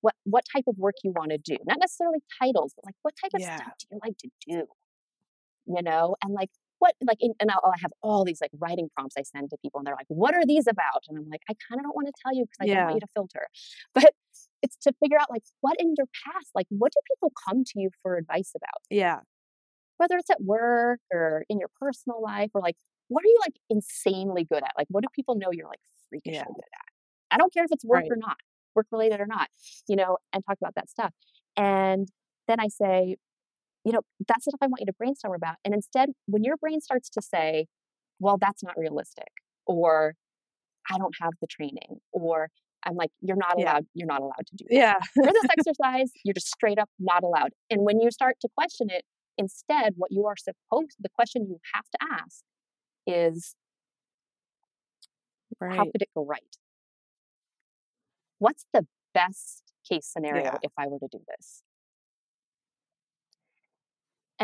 [0.00, 1.56] what what type of work you want to do.
[1.66, 3.56] Not necessarily titles, but like what type of yeah.
[3.56, 4.66] stuff do you like to do?
[5.66, 6.50] You know, and like
[6.84, 9.56] what like in, and I'll, I'll, have all these like writing prompts I send to
[9.62, 11.96] people, and they're like, "What are these about?" And I'm like, "I kind of don't
[11.96, 12.74] want to tell you because I yeah.
[12.74, 13.46] don't want you to filter."
[13.94, 14.12] But
[14.62, 17.72] it's to figure out like what in your past, like what do people come to
[17.76, 18.82] you for advice about?
[18.90, 19.20] Yeah,
[19.96, 22.76] whether it's at work or in your personal life, or like
[23.08, 24.72] what are you like insanely good at?
[24.76, 25.80] Like what do people know you're like
[26.10, 26.44] freakishly yeah.
[26.44, 27.34] good at.
[27.34, 28.10] I don't care if it's work right.
[28.10, 28.36] or not,
[28.74, 29.48] work related or not,
[29.88, 31.12] you know, and talk about that stuff.
[31.56, 32.08] And
[32.46, 33.16] then I say,
[33.84, 35.56] you know, that's the stuff I want you to brainstorm about.
[35.64, 37.66] And instead, when your brain starts to say,
[38.18, 39.28] well, that's not realistic,
[39.66, 40.14] or
[40.90, 42.48] I don't have the training, or
[42.84, 43.94] I'm like, you're not allowed, yeah.
[43.94, 44.76] you're not allowed to do that.
[44.76, 44.94] Yeah.
[45.14, 47.50] For this exercise, you're just straight up not allowed.
[47.70, 49.04] And when you start to question it,
[49.36, 52.42] instead, what you are supposed, the question you have to ask
[53.06, 53.54] is,
[55.60, 55.76] Right.
[55.76, 56.56] How could it go right?
[58.38, 60.58] What's the best case scenario yeah.
[60.62, 61.62] if I were to do this?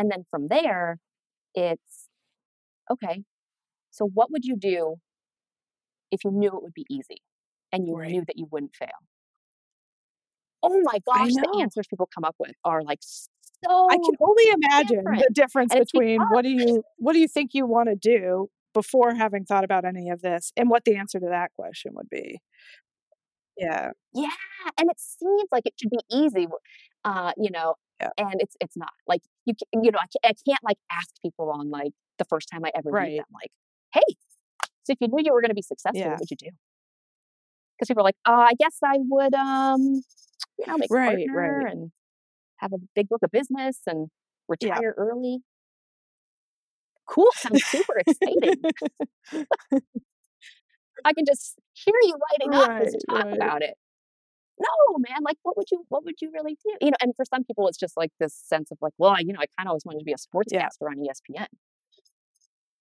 [0.01, 0.97] And then from there,
[1.53, 2.07] it's
[2.89, 3.21] okay,
[3.91, 4.95] so what would you do
[6.09, 7.21] if you knew it would be easy
[7.71, 8.09] and you right.
[8.09, 8.89] knew that you wouldn't fail?
[10.63, 14.45] Oh my gosh, the answers people come up with are like so I can only
[14.63, 15.19] imagine different.
[15.19, 18.49] the difference and between what do you what do you think you want to do
[18.73, 22.09] before having thought about any of this and what the answer to that question would
[22.09, 22.39] be.
[23.55, 23.91] Yeah.
[24.15, 24.29] Yeah.
[24.79, 26.47] And it seems like it should be easy,
[27.05, 28.09] uh, you know, yeah.
[28.17, 31.49] and it's, it's not like you, you know, I can't, I can't like ask people
[31.49, 33.09] on like the first time I ever right.
[33.09, 33.51] meet them, like,
[33.93, 34.15] Hey,
[34.83, 36.11] so if you knew you were going to be successful, yeah.
[36.11, 36.49] what would you do?
[37.77, 39.81] Because people are like, oh, I guess I would, um,
[40.59, 41.73] you know, make right, a partner right.
[41.73, 41.91] and
[42.57, 44.09] have a big book of business and
[44.47, 45.03] retire yeah.
[45.03, 45.39] early
[47.11, 47.27] cool.
[47.35, 48.61] Sounds super exciting.
[51.05, 53.35] I can just hear you lighting up as you talk right.
[53.35, 53.75] about it.
[54.61, 56.71] No, man, like what would you what would you really do?
[56.81, 59.19] You know, and for some people it's just like this sense of like, well, I,
[59.19, 60.69] you know, I kind of always wanted to be a Yeah.
[60.69, 61.47] sportscaster on ESPN.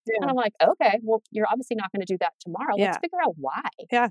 [0.07, 0.17] Yeah.
[0.21, 2.77] And I'm like, okay, well, you're obviously not going to do that tomorrow.
[2.79, 3.69] Let's figure out why.
[3.91, 4.11] Yeah.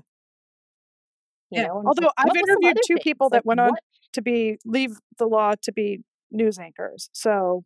[1.50, 1.66] You Yeah.
[1.66, 3.04] know, Although like, I've what were some interviewed two things?
[3.04, 3.80] people Like that went on what?
[4.12, 6.00] to be leave the law to be
[6.30, 7.08] news anchors.
[7.12, 7.64] So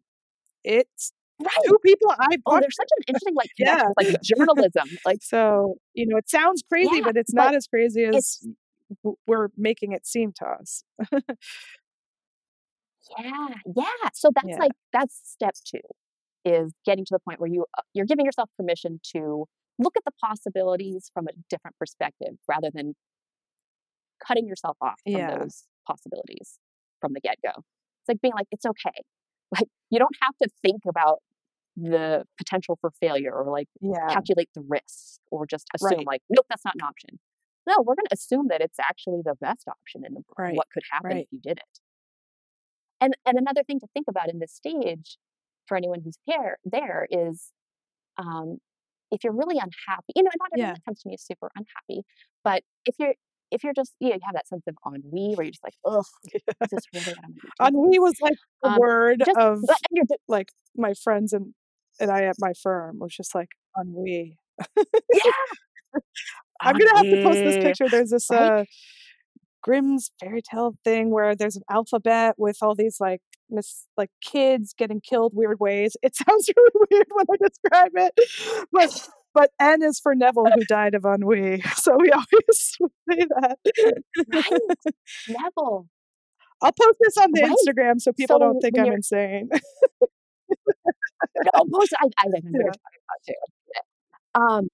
[0.65, 1.51] it's Right.
[1.67, 3.89] two people I've Oh, there's such an interesting like Yeah.
[3.97, 4.99] like journalism.
[5.05, 8.41] Like, So, you know, it sounds crazy, yeah, but it's but not as crazy as
[9.27, 10.85] we're making it seem to us.
[13.19, 13.85] yeah, yeah.
[14.15, 14.57] So that's Yeah.
[14.59, 15.81] like that's step two
[16.45, 19.47] is getting to the point where you uh, you're giving yourself permission to
[19.79, 22.95] look at the possibilities from a different perspective rather than
[24.27, 25.39] cutting yourself off from Yeah.
[25.39, 26.59] those possibilities
[27.01, 27.51] from the get go.
[27.51, 29.03] It's like being like, it's okay.
[29.53, 31.23] Like you don't have to think about
[31.77, 34.07] the potential for failure or like Yeah.
[34.09, 36.07] calculate the risks or just assume Right.
[36.07, 37.21] like, nope, that's not an option.
[37.67, 40.55] No, we're going to assume that it's actually the best option and Right.
[40.57, 41.23] what could happen Right.
[41.25, 41.81] if you did it.
[43.01, 45.19] And and another thing to think about in this stage
[45.67, 47.51] for anyone who's here there is
[48.19, 48.59] um,
[49.11, 50.75] if you're really unhappy, you know, not everyone Yeah.
[50.75, 52.05] that comes to me is super unhappy,
[52.45, 53.15] but if you're
[53.51, 55.75] if you're just you, know, you have that sense of ennui where you're just like,
[55.85, 57.79] ugh, is this really what I'm going to do?
[57.79, 61.55] Ennui was like the Um, word just of but- and you're, like my friends and
[62.01, 64.39] and I at my firm was just like ennui.
[64.59, 65.33] yeah,
[66.61, 67.89] I'm gonna have to post this picture.
[67.89, 68.65] There's this uh
[69.63, 74.75] Grimm's fairy tale thing where there's an alphabet with all these like miss like kids
[74.77, 75.97] getting killed weird ways.
[76.03, 80.65] It sounds really weird when I describe it, but but N is for Neville who
[80.65, 81.63] died of ennui.
[81.77, 82.27] So we always
[83.11, 83.59] say that.
[84.29, 84.61] Right,
[85.27, 85.89] Neville.
[86.63, 87.51] I'll post this on the Right.
[87.51, 89.49] Instagram so people don't think I'm insane.
[91.37, 92.73] no, most I, I we Yeah.
[92.73, 93.35] talking about too.
[94.41, 94.69] Um,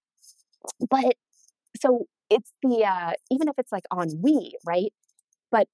[0.91, 1.15] but
[1.81, 4.93] so it's the uh, even if it's like on we right?
[5.51, 5.69] But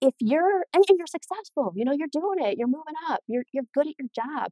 [0.00, 3.44] if you're and, and you're successful, you know, you're doing it, you're moving up, you're
[3.52, 4.50] you're good at your job.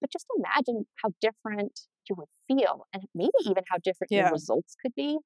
[0.00, 4.22] But just imagine how different you would feel, and maybe even how different Yeah.
[4.24, 5.18] your results could be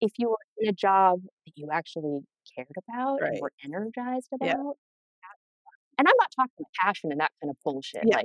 [0.00, 2.20] if you were in a job that you actually
[2.56, 4.48] cared about and were energized about.
[4.48, 4.72] Yeah.
[5.98, 8.02] And I'm not talking passion and that kind of bullshit.
[8.04, 8.16] Yeah.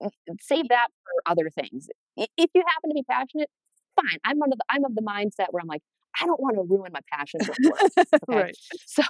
[0.00, 1.88] Like save that for other things.
[2.16, 3.50] If you happen to be passionate,
[3.96, 4.18] fine.
[4.24, 5.82] I'm under the, I'm of the mindset where I'm like,
[6.20, 7.80] I don't want to ruin my passion with work.
[8.28, 8.42] Okay.
[8.42, 8.56] right.
[8.86, 9.02] So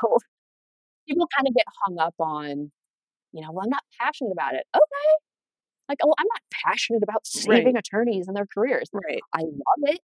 [1.08, 2.70] people kind of get hung up on,
[3.32, 4.64] you know, well, I'm not passionate about it.
[4.74, 5.10] Okay.
[5.88, 7.76] Like, oh, I'm not passionate about saving Right.
[7.76, 8.88] attorneys and their careers.
[8.92, 9.22] Right.
[9.32, 10.00] I love it.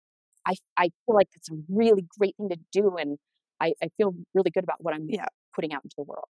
[0.46, 2.96] I, I feel like it's a really great thing to do.
[2.96, 3.18] And
[3.60, 5.26] I, I feel really good about what I'm Yeah.
[5.54, 6.28] putting out into the world.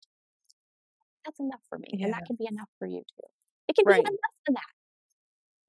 [1.26, 1.88] That's enough for me.
[2.04, 3.28] And that can be enough for you too.
[3.68, 4.02] It can be Right.
[4.02, 4.74] even less than that.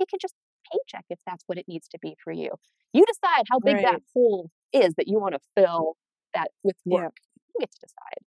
[0.01, 0.35] It could just
[0.73, 2.51] paycheck if that's what it needs to be for you.
[2.93, 4.03] You decide how big that Right.
[4.15, 5.97] hole is that you want to fill
[6.35, 7.09] that with Yeah.
[7.09, 7.17] work.
[7.55, 8.27] You get to decide.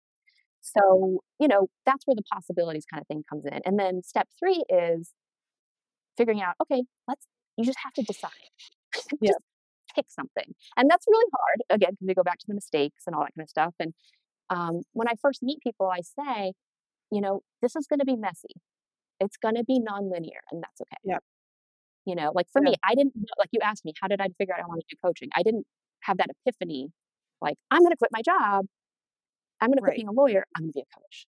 [0.63, 3.61] So, you know, that's where the possibilities kind of thing comes in.
[3.65, 5.13] And then step three is
[6.17, 7.27] figuring out, okay, let's,
[7.57, 8.31] you just have to decide.
[9.21, 9.33] Yeah.
[9.33, 9.41] just
[9.95, 10.55] pick something.
[10.77, 13.35] And that's really hard, again, because we go back to the mistakes and all that
[13.37, 13.75] kind of stuff.
[13.79, 13.95] And
[14.51, 16.53] um, when I first meet people, I say,
[17.13, 18.55] you know, this is going to be messy.
[19.21, 20.97] It's going to be nonlinear, and that's okay.
[21.05, 21.23] Yep.
[22.07, 22.71] You know, like for Yeah.
[22.71, 24.87] me, I didn't, like you asked me, how did I figure out I want to
[24.89, 25.29] do coaching?
[25.37, 25.67] I didn't
[26.03, 26.91] have that epiphany,
[27.41, 28.67] like, I'm going to quit my job.
[29.61, 30.45] I'm going to quit being a lawyer.
[30.57, 31.27] I'm going to be a coach.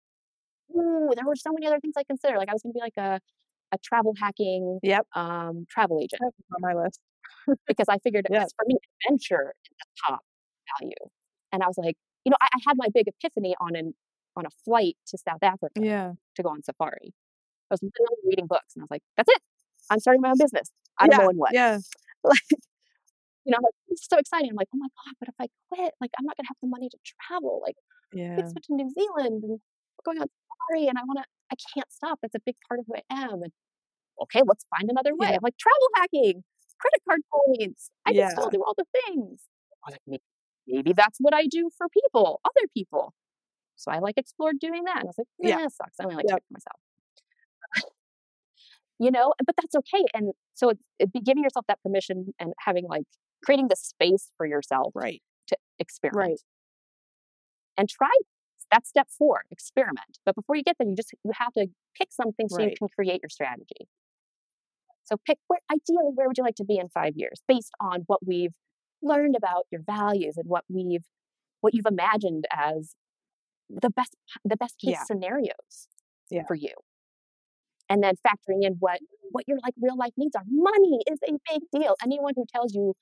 [0.76, 2.38] Ooh, there were so many other things I considered.
[2.38, 3.20] Like I was going to be like a,
[3.72, 5.06] a travel hacking Yep.
[5.14, 7.00] um, travel agent That was on my list.
[7.66, 8.44] because I figured Yeah.
[8.56, 10.20] for me, adventure is the top
[10.80, 10.94] value.
[11.52, 13.94] And I was like, you know, I, I had my big epiphany on an
[14.36, 16.12] on a flight to South Africa Yeah.
[16.36, 17.12] to go on safari.
[17.70, 19.42] I was literally reading books, and I was like, that's it.
[19.90, 20.70] I'm starting my own business.
[20.98, 21.24] I don't yeah.
[21.24, 21.52] know in what.
[21.52, 21.78] Yeah.
[22.24, 22.50] Like,
[23.44, 24.50] you know, like, it's so exciting.
[24.50, 26.68] I'm like, oh my god, but if I quit, like, I'm not gonna have the
[26.68, 27.60] money to travel.
[27.64, 27.76] Like,
[28.12, 28.36] I Yeah.
[28.36, 31.24] could switch to New Zealand and we're going on safari, and I want to.
[31.50, 32.18] I can't stop.
[32.20, 33.42] That's a big part of who I am.
[33.42, 33.52] And
[34.22, 35.28] okay, let's find another way.
[35.30, 35.36] Yeah.
[35.36, 36.44] I'm like travel hacking,
[36.78, 37.90] credit card points.
[38.04, 38.50] I can still Yeah.
[38.58, 39.44] do all the things.
[39.86, 40.20] I like, "May-
[40.66, 43.14] maybe that's what I do for people, other people.
[43.76, 44.98] So I like explored doing that.
[44.98, 45.56] And I was like, Yeah.
[45.56, 45.98] nah, it sucks.
[46.00, 46.36] I only like to Yep.
[46.40, 46.80] do it for myself.
[48.98, 50.04] You know, but that's okay.
[50.14, 53.04] And so it's it, be giving yourself that permission and having like
[53.44, 55.22] creating the space for yourself Right.
[55.48, 56.40] to experiment Right.
[57.76, 58.10] and try.
[58.70, 60.18] That's step four, experiment.
[60.26, 62.88] But before you get there, you just you have to pick something so you can
[62.88, 63.88] create your strategy.
[65.04, 68.02] So pick where ideally where would you like to be in five years based on
[68.08, 68.52] what we've
[69.00, 71.04] learned about your values and what we've
[71.60, 72.94] what you've imagined as
[73.70, 75.04] the best the best case Yeah.
[75.04, 75.88] scenarios
[76.30, 76.44] Yeah.
[76.46, 76.74] for you.
[77.90, 79.00] And then factoring in what
[79.32, 80.42] what your like real life needs are.
[80.48, 81.94] Money is a big deal.
[82.02, 82.94] Anyone who tells you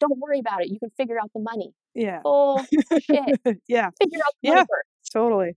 [0.00, 0.68] don't worry about it.
[0.70, 1.72] You can figure out the money.
[1.94, 2.20] Yeah.
[2.22, 2.68] Bullshit.
[3.68, 3.90] yeah.
[4.00, 4.54] Figure out the Yeah.
[4.54, 5.12] money first.
[5.12, 5.56] Totally.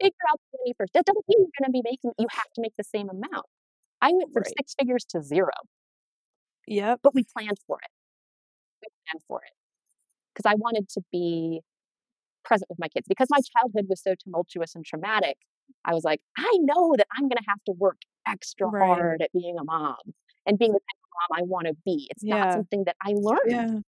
[0.00, 0.92] Figure out the money first.
[0.94, 3.46] That doesn't mean you're going to be making, you have to make the same amount.
[4.02, 4.54] I went from Right.
[4.58, 5.50] six figures to zero,
[6.66, 6.96] Yeah.
[7.02, 7.90] but we planned for it.
[8.82, 9.52] We planned for it
[10.34, 11.62] because I wanted to be
[12.44, 15.38] present with my kids because my childhood was so tumultuous and traumatic.
[15.84, 18.86] I was like, I know that I'm going to have to work extra Right.
[18.86, 19.96] hard at being a mom
[20.46, 22.08] and being the type of mom I want to be.
[22.10, 23.40] It's not something that I learned.
[23.50, 23.78] Yeah.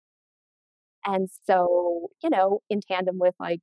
[1.04, 3.60] And so, you know, in tandem with like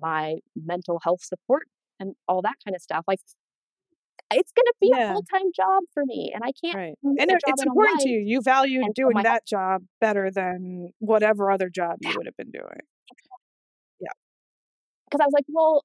[0.00, 1.64] my mental health support
[1.98, 3.20] and all that kind of stuff, like
[4.32, 5.10] it's going to be Yeah.
[5.10, 6.32] a full time job for me.
[6.34, 6.94] And I can't Right.
[7.02, 8.20] And it- it's important to you.
[8.20, 12.16] You value and doing my that job better than whatever other job you Yeah.
[12.16, 12.80] would have been doing.
[14.00, 14.12] Yeah.
[15.06, 15.84] Because I was like, well,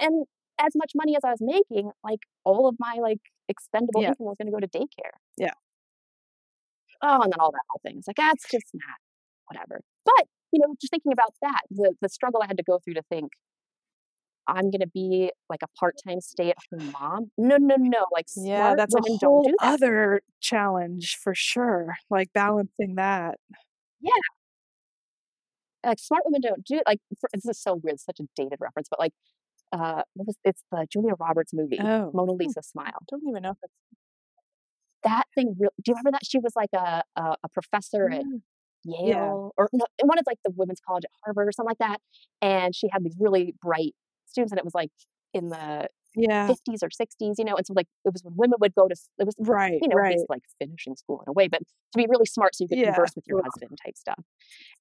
[0.00, 0.26] and
[0.60, 4.08] as much money as I was making, like all of my like expendable Yeah.
[4.10, 5.14] income was going to go to daycare.
[5.38, 5.52] Yeah.
[7.02, 7.98] Oh, and then all that whole thing.
[7.98, 8.98] It's like ah, that's just not
[9.46, 9.80] whatever.
[10.04, 12.94] But you know, just thinking about that, the the struggle I had to go through
[12.94, 13.32] to think
[14.46, 17.30] I'm going to be like a part time stay at home mom.
[17.38, 18.04] No, no, no.
[18.12, 19.66] Like Yeah, that's a whole do that.
[19.74, 21.94] other challenge for sure.
[22.10, 23.38] Like balancing that.
[24.00, 24.10] Yeah.
[25.84, 26.82] Like smart women don't do it.
[26.86, 29.12] like for, this is so weird such a dated reference but like
[29.74, 32.10] uh what was it's the julia roberts movie Oh.
[32.14, 32.38] mona Hmm.
[32.40, 33.74] lisa smile I don't even know if it's
[35.04, 38.24] that thing real do you remember that she was like a a, a professor at
[38.24, 38.42] Mm.
[38.84, 42.00] yale or no, one of like the women's college at harvard or something like that
[42.42, 43.94] and she had these really bright
[44.26, 44.90] students and it was like
[45.32, 46.46] in the Yeah.
[46.46, 48.94] 50s or 60s you know and so like it was when women would go to
[49.18, 49.78] it was Right.
[49.82, 50.18] you know, right.
[50.28, 52.92] like finishing school in a way, but to be really smart so you could Yeah,
[52.94, 53.50] converse with your totally.
[53.60, 54.22] husband type stuff.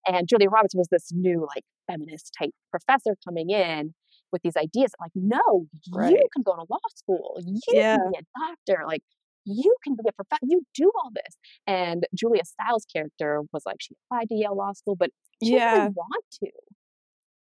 [0.08, 3.94] And Julia Roberts was this new like feminist type professor coming in
[4.34, 5.68] with these ideas that, like, no,
[6.12, 7.98] you can go to law school, you Yeah.
[7.98, 9.04] can be a doctor, like
[9.46, 11.38] you can be a professor, you do all this.
[11.68, 15.12] And Julia Stiles' character was like, she applied to Yale Law School, but
[15.44, 16.50] she didn't really want to.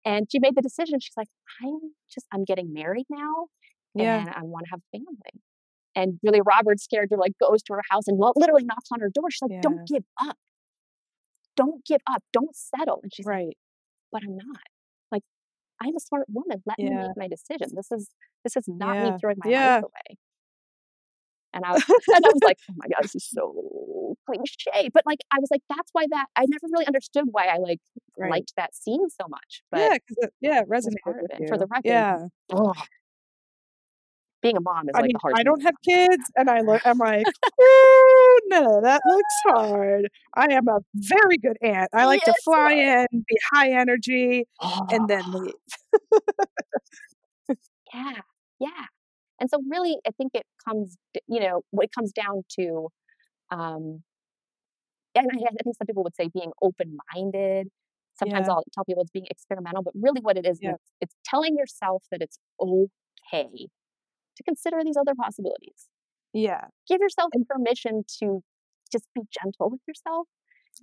[0.06, 1.00] And she made the decision.
[1.00, 1.30] She's like,
[1.64, 1.80] I'm
[2.14, 3.48] just, I'm getting married now
[3.96, 4.20] Yeah.
[4.20, 5.42] and I want to have a family.
[5.96, 9.32] And Julia Roberts' character like goes to her house and literally knocks on her door.
[9.32, 9.62] She's like, Yeah.
[9.62, 10.38] "Don't give up,
[11.56, 13.58] don't give up, don't settle." And she's like, Right.
[14.12, 14.60] "But I'm not.
[15.86, 16.64] I'm a smart woman.
[16.66, 17.70] Let me make my decision.
[17.76, 18.10] This is
[18.44, 19.02] this is not Yeah.
[19.02, 19.82] me throwing my Yeah.
[19.82, 20.18] life away."
[21.54, 21.84] And I, was,
[22.14, 25.50] and I was like, "Oh my god, this is so cliche." But like, I was
[25.52, 27.80] like, "That's why that." I never really understood why I like
[28.18, 28.32] Right.
[28.32, 29.64] liked that scene so much.
[29.72, 31.48] But yeah, it, yeah, it resonated it.
[31.48, 32.28] For the record, yeah.
[32.52, 32.76] ugh,
[34.46, 35.38] being a mom is I like mean, the hard.
[35.38, 36.82] I don't have kids, and I look.
[36.86, 37.30] I'm like,
[37.62, 40.08] ooh, no, that looks hard.
[40.36, 41.90] I am a very good aunt.
[41.94, 44.46] I like to Yes, fly in, be high energy,
[44.90, 45.32] and then Oh.
[45.32, 45.54] leave.
[47.94, 48.22] Yeah,
[48.60, 48.86] yeah.
[49.40, 52.90] And so really, I think it comes, you know, what it comes down to,
[53.52, 54.04] um,
[55.16, 57.70] and I, I think some people would say being open-minded.
[58.18, 58.50] Sometimes Yeah.
[58.50, 60.76] I'll tell people it's being experimental, but really what it is, Yeah.
[60.76, 63.68] it's, it's telling yourself that it's okay
[64.36, 65.88] to consider these other possibilities.
[66.34, 68.42] Yeah, Give yourself permission to
[68.92, 70.28] just be gentle with yourself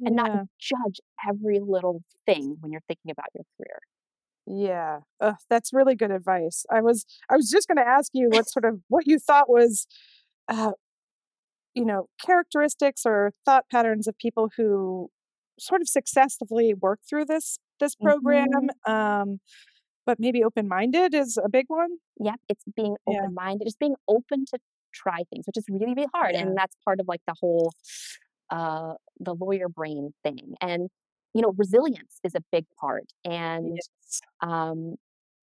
[0.00, 0.22] and yeah.
[0.22, 3.78] not judge every little thing when you're thinking about your career.
[4.46, 6.64] Yeah, Ugh, that's really good advice.
[6.70, 9.48] I was I was just going to ask you what sort of what you thought
[9.48, 9.86] was,
[10.48, 10.72] uh,
[11.74, 15.11] you know, characteristics or thought patterns of people who
[15.61, 18.70] sort of successfully work through this this program.
[18.86, 19.38] Um,
[20.07, 21.98] but maybe open minded is a big one.
[22.20, 24.59] Yep, it's being open minded, just being open to
[24.92, 26.34] try things, which is really, really hard.
[26.34, 26.42] Yeah.
[26.42, 27.72] And that's part of like the whole
[28.50, 30.55] uh the lawyer brain thing.
[30.61, 30.88] And
[31.34, 33.05] you know, resilience is a big part.
[33.24, 34.20] And Yes.
[34.42, 34.96] um,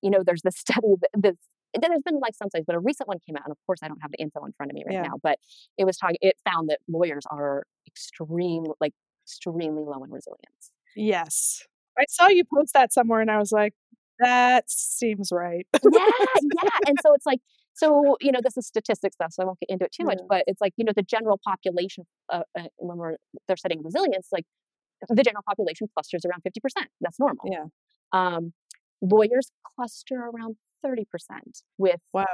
[0.02, 1.36] you know, there's this study that this
[1.80, 3.88] there's been like some studies, but a recent one came out, and of course I
[3.88, 5.02] don't have the info in front of me right Yeah.
[5.02, 5.38] now, but
[5.78, 8.94] it was talking it found that lawyers are extreme like
[9.24, 10.72] extremely low in resilience.
[10.94, 11.66] Yes.
[11.98, 13.72] I saw you post that somewhere, and I was like,
[14.20, 15.66] that seems right.
[15.74, 15.90] yeah,
[16.62, 16.70] yeah.
[16.86, 17.40] And so it's like,
[17.74, 20.18] so you know, this is statistics stuff, so I won't get into it too much.
[20.20, 20.26] Yeah.
[20.28, 23.16] But it's like, you know, the general population, uh, uh, when we're
[23.48, 24.44] they're studying resilience, like
[25.08, 26.88] the general population clusters around fifty percent.
[27.00, 27.44] That's normal.
[27.50, 27.64] Yeah.
[28.12, 28.52] Um,
[29.02, 32.24] lawyers cluster around thirty percent, with Wow.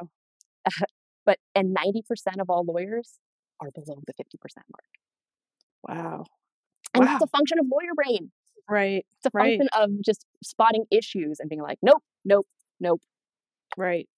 [1.27, 3.19] but and ninety percent of all lawyers
[3.61, 6.25] are below the fifty percent mark, Wow.
[6.95, 7.13] and Wow.
[7.13, 8.31] that's a function of lawyer brain.
[8.69, 9.05] Right.
[9.19, 9.59] It's a Right.
[9.59, 12.47] function of just spotting issues and being like, nope, nope,
[12.81, 13.01] nope.
[13.77, 14.09] Right.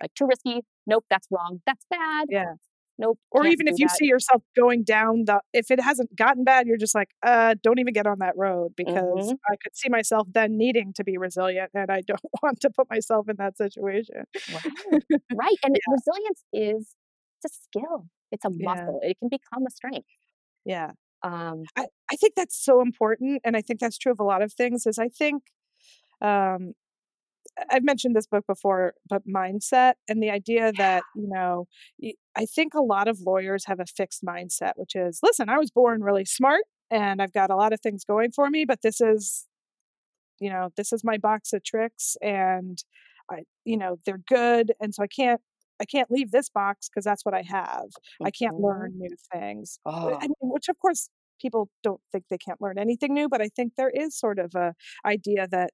[0.00, 0.62] like too risky.
[0.86, 1.60] Nope, that's wrong.
[1.66, 2.28] That's bad.
[2.30, 2.54] Yeah.
[2.98, 3.18] Nope.
[3.32, 3.96] Or even if you that.
[3.98, 7.78] see yourself going down the if it hasn't gotten bad, you're just like, uh, don't
[7.80, 9.38] even get on that road because Mhm.
[9.50, 12.90] I could see myself then needing to be resilient and I don't want to put
[12.90, 14.24] myself in that situation.
[14.48, 14.62] Right.
[15.34, 15.56] right.
[15.64, 16.94] And resilience is
[17.44, 18.08] it's a skill.
[18.32, 18.64] It's a Yeah.
[18.64, 19.00] muscle.
[19.02, 20.08] It can become a strength.
[20.64, 20.92] Yeah.
[21.22, 23.40] Um, I, I think that's so important.
[23.44, 25.42] And I think that's true of a lot of things is I think
[26.20, 26.72] um,
[27.70, 31.66] I've mentioned this book before, but mindset and the idea that, you know,
[32.36, 35.70] I think a lot of lawyers have a fixed mindset, which is listen, I was
[35.70, 39.00] born really smart and I've got a lot of things going for me, but this
[39.00, 39.46] is,
[40.40, 42.78] you know, this is my box of tricks and
[43.30, 44.72] I, you know, they're good.
[44.80, 45.40] And so I can't,
[45.80, 47.86] I can't leave this box because that's what I have.
[47.86, 48.26] Mm-hmm.
[48.26, 49.78] I can't learn new things.
[49.86, 50.14] Oh.
[50.14, 51.08] I mean, which of course
[51.40, 54.54] people don't think they can't learn anything new, but I think there is sort of
[54.54, 54.74] a
[55.04, 55.70] idea that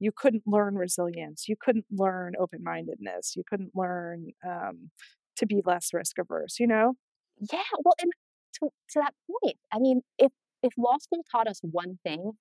[0.00, 4.90] you couldn't learn resilience you couldn't learn open-mindedness you couldn't learn um,
[5.36, 6.94] to be less risk averse you know
[7.52, 8.12] yeah well and
[8.52, 10.32] to, to that point i mean if
[10.62, 12.32] if law school taught us one thing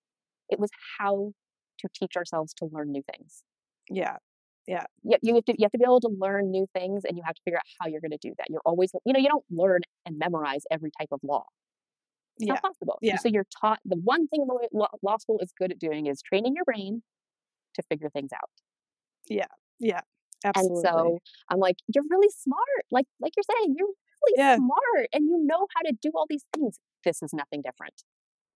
[0.50, 1.32] it was how
[1.80, 3.44] to teach ourselves to learn new things
[3.90, 4.18] yeah
[4.68, 7.18] yeah you, you have to you have to be able to learn new things and
[7.18, 9.20] you have to figure out how you're going to do that you're always you know
[9.20, 11.46] you don't learn and memorize every type of law
[12.38, 12.54] it's yeah.
[12.54, 13.18] not possible yeah.
[13.18, 16.54] so you're taught the one thing law, law school is good at doing is training
[16.56, 17.04] your brain
[17.76, 18.50] to figure things out.
[19.28, 19.48] Yeah.
[19.80, 20.02] Yeah.
[20.46, 20.76] Absolutely.
[20.76, 22.86] And so I'm like, you're really smart.
[22.92, 24.56] Like like you're saying, you're really yeah.
[24.58, 26.80] smart and you know how to do all these things.
[27.06, 27.94] This is nothing different.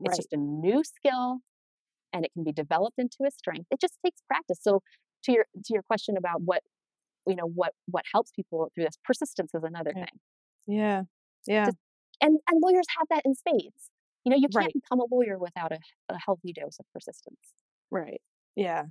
[0.01, 0.15] It's right.
[0.15, 1.39] just a new skill
[2.13, 3.67] and it can be developed into a strength.
[3.71, 4.59] It just takes practice.
[4.61, 4.81] So
[5.23, 6.61] to your to your question about what
[7.25, 10.05] you know what what helps people through this persistence is another yeah.
[10.05, 10.19] thing.
[10.67, 11.01] Yeah.
[11.45, 11.65] Yeah.
[11.65, 11.77] Just,
[12.21, 13.91] and and lawyers have that in spades.
[14.23, 14.73] You know, you can't right.
[14.73, 17.39] become a lawyer without a, a healthy dose of persistence.
[17.91, 18.21] Right.
[18.55, 18.83] Yeah.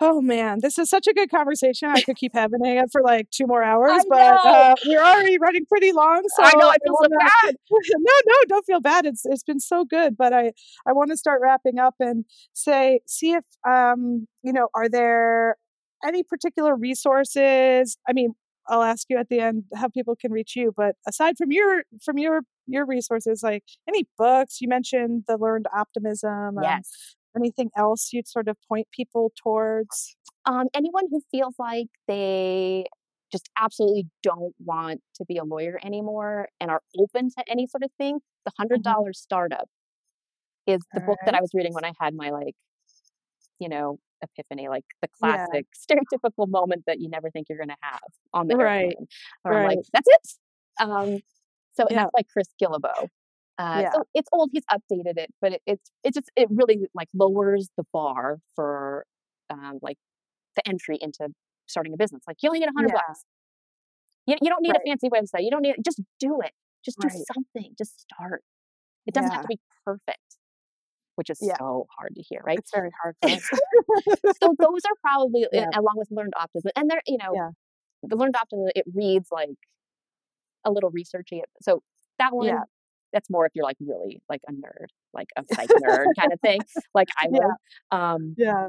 [0.00, 1.88] Oh man, this is such a good conversation.
[1.88, 5.66] I could keep having it for like two more hours, but uh, we're already running
[5.66, 6.22] pretty long.
[6.36, 7.56] So I know I feel wanna, so bad.
[7.70, 9.06] no, no, don't feel bad.
[9.06, 10.52] It's it's been so good, but I
[10.86, 15.56] I want to start wrapping up and say, see if um you know, are there
[16.04, 17.98] any particular resources?
[18.08, 18.34] I mean,
[18.68, 21.82] I'll ask you at the end how people can reach you, but aside from your
[22.04, 26.58] from your your resources, like any books, you mentioned the learned optimism.
[26.58, 27.16] Um, yes.
[27.38, 30.16] Anything else you'd sort of point people towards?
[30.44, 32.86] Um, anyone who feels like they
[33.30, 37.82] just absolutely don't want to be a lawyer anymore and are open to any sort
[37.82, 39.00] of thing, the hundred mm-hmm.
[39.00, 39.12] mm-hmm.
[39.12, 39.68] startup
[40.66, 41.26] is the All book right.
[41.26, 42.54] that I was reading when I had my like,
[43.58, 45.96] you know, epiphany, like the classic yeah.
[45.96, 48.00] stereotypical moment that you never think you're going to have
[48.32, 48.84] on the right.
[48.84, 49.06] airplane.
[49.44, 49.68] Or right.
[49.68, 50.28] Like, that's it.
[50.80, 51.18] Um,
[51.74, 51.96] so yeah.
[51.96, 53.08] that's like Chris Guillebeau.
[53.58, 53.90] Uh, yeah.
[53.92, 54.50] So it's old.
[54.52, 59.04] He's updated it, but it, it's it just it really like lowers the bar for
[59.50, 59.96] um, like
[60.54, 61.28] the entry into
[61.66, 62.22] starting a business.
[62.26, 63.02] Like you only need a hundred yeah.
[63.08, 63.24] bucks.
[64.26, 64.80] You, you don't need right.
[64.84, 65.42] a fancy website.
[65.42, 66.52] You don't need just do it.
[66.84, 67.74] Just do something.
[67.76, 68.42] Just start.
[69.06, 69.36] It doesn't yeah.
[69.36, 70.36] have to be perfect,
[71.16, 71.54] which is yeah.
[71.58, 72.58] so hard to hear, right?
[72.58, 73.16] It's very hard.
[73.24, 77.52] so those are probably along with learned optimism, and they're you know
[78.04, 78.70] the learned optimism.
[78.76, 79.58] It reads like
[80.64, 81.40] a little researchy.
[81.60, 81.82] So
[82.18, 82.46] that one
[83.12, 86.40] that's more if you're like really like a nerd, like a psych nerd kind of
[86.40, 86.60] thing,
[86.94, 87.40] like I was.
[87.92, 88.12] Yeah.
[88.12, 88.68] Um, yeah.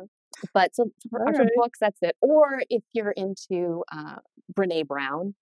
[0.54, 2.16] But so for, for books, that's it.
[2.22, 4.18] Or if you're into uh,
[4.54, 5.36] Brene Brown,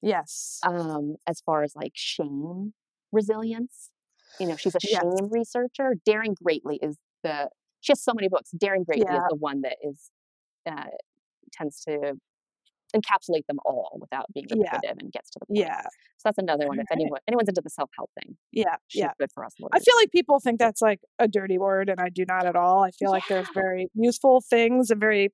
[0.00, 0.58] yes.
[0.66, 2.72] Um, as far as like shame
[3.12, 3.90] resilience,
[4.40, 5.02] you know, she's a yes.
[5.02, 5.94] shame researcher.
[6.04, 8.50] Daring Greatly is the she has so many books.
[8.50, 9.18] Daring Greatly yeah.
[9.18, 10.10] is the one that is
[10.66, 10.86] uh,
[11.52, 12.14] tends to
[12.96, 14.92] encapsulate them all without being repetitive yeah.
[14.98, 15.58] and gets to the point.
[15.58, 15.82] Yeah.
[15.82, 16.78] So that's another one.
[16.78, 19.52] If anyone anyone's into the self help thing, yeah, yeah, good for us.
[19.72, 22.56] I feel like people think that's like a dirty word, and I do not at
[22.56, 22.84] all.
[22.84, 23.10] I feel yeah.
[23.10, 25.30] like there's very useful things and very.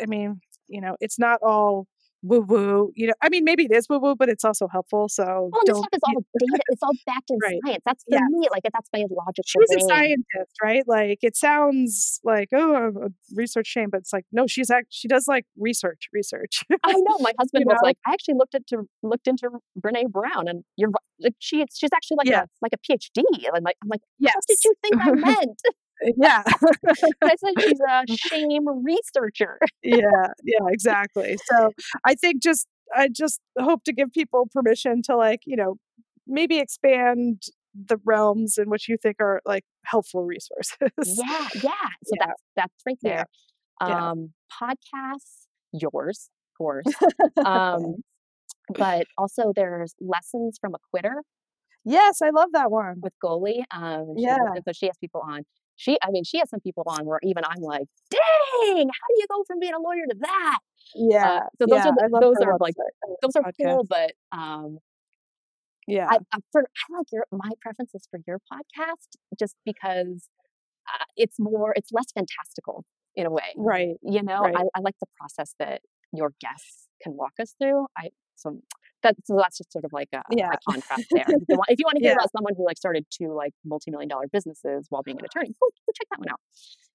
[0.00, 1.86] I mean, you know, it's not all
[2.22, 2.92] woo woo.
[2.94, 5.08] You know, I mean, maybe it is woo woo, but it's also helpful.
[5.08, 6.62] So oh, well, this stuff is all data.
[6.68, 7.60] It's all backed in right.
[7.64, 7.82] science.
[7.84, 8.26] That's for yeah.
[8.30, 8.48] me.
[8.50, 9.44] Like that's my logical.
[9.46, 9.78] She's brain.
[9.78, 10.84] a scientist, right?
[10.86, 14.88] Like it sounds like oh, a research shame, but it's like no, she's act.
[14.90, 16.62] She does like research, research.
[16.84, 17.18] I know.
[17.20, 17.86] My husband was know?
[17.86, 19.48] like, I actually looked into looked into
[19.78, 20.90] Brene Brown, and you're
[21.20, 22.42] like, she she's actually like yeah.
[22.42, 23.22] a like a PhD.
[23.46, 24.34] And I'm like, I'm like, yes.
[24.34, 25.60] what did you think I meant?
[26.16, 26.42] Yeah.
[27.22, 29.58] I said she's a shame researcher.
[29.82, 31.36] yeah, yeah, exactly.
[31.46, 31.70] So
[32.04, 35.76] I think just I just hope to give people permission to like, you know,
[36.26, 37.42] maybe expand
[37.74, 40.76] the realms in which you think are like helpful resources.
[41.04, 41.70] Yeah, yeah.
[42.04, 42.26] So yeah.
[42.26, 43.24] that's that's right there.
[43.80, 44.10] Yeah.
[44.10, 46.86] Um podcasts, yours, of course.
[47.44, 47.96] Um
[48.74, 51.22] but also there's lessons from a quitter.
[51.84, 52.96] Yes, I love that one.
[53.00, 53.62] With Goli.
[53.70, 54.36] Um yeah.
[54.66, 55.42] so she has people on
[55.80, 59.16] she i mean she has some people on where even i'm like dang how do
[59.16, 60.58] you go from being a lawyer to that
[60.94, 62.74] yeah uh, so those yeah, are the, those are like
[63.22, 63.64] those are podcast.
[63.64, 64.78] cool but um
[65.86, 70.28] yeah I, I, for, I like your my preference is for your podcast just because
[70.86, 72.84] uh, it's more it's less fantastical
[73.16, 74.56] in a way right you know right.
[74.56, 75.80] I, I like the process that
[76.12, 78.60] your guests can walk us through i so
[79.02, 80.50] That, so that's just sort of like a, Yeah.
[80.52, 81.24] a contrast there.
[81.26, 82.16] If you, want, if you want to hear Yeah.
[82.18, 85.68] about someone who like started two like multi-million dollar businesses while being an attorney, go,
[85.94, 86.40] check that one out.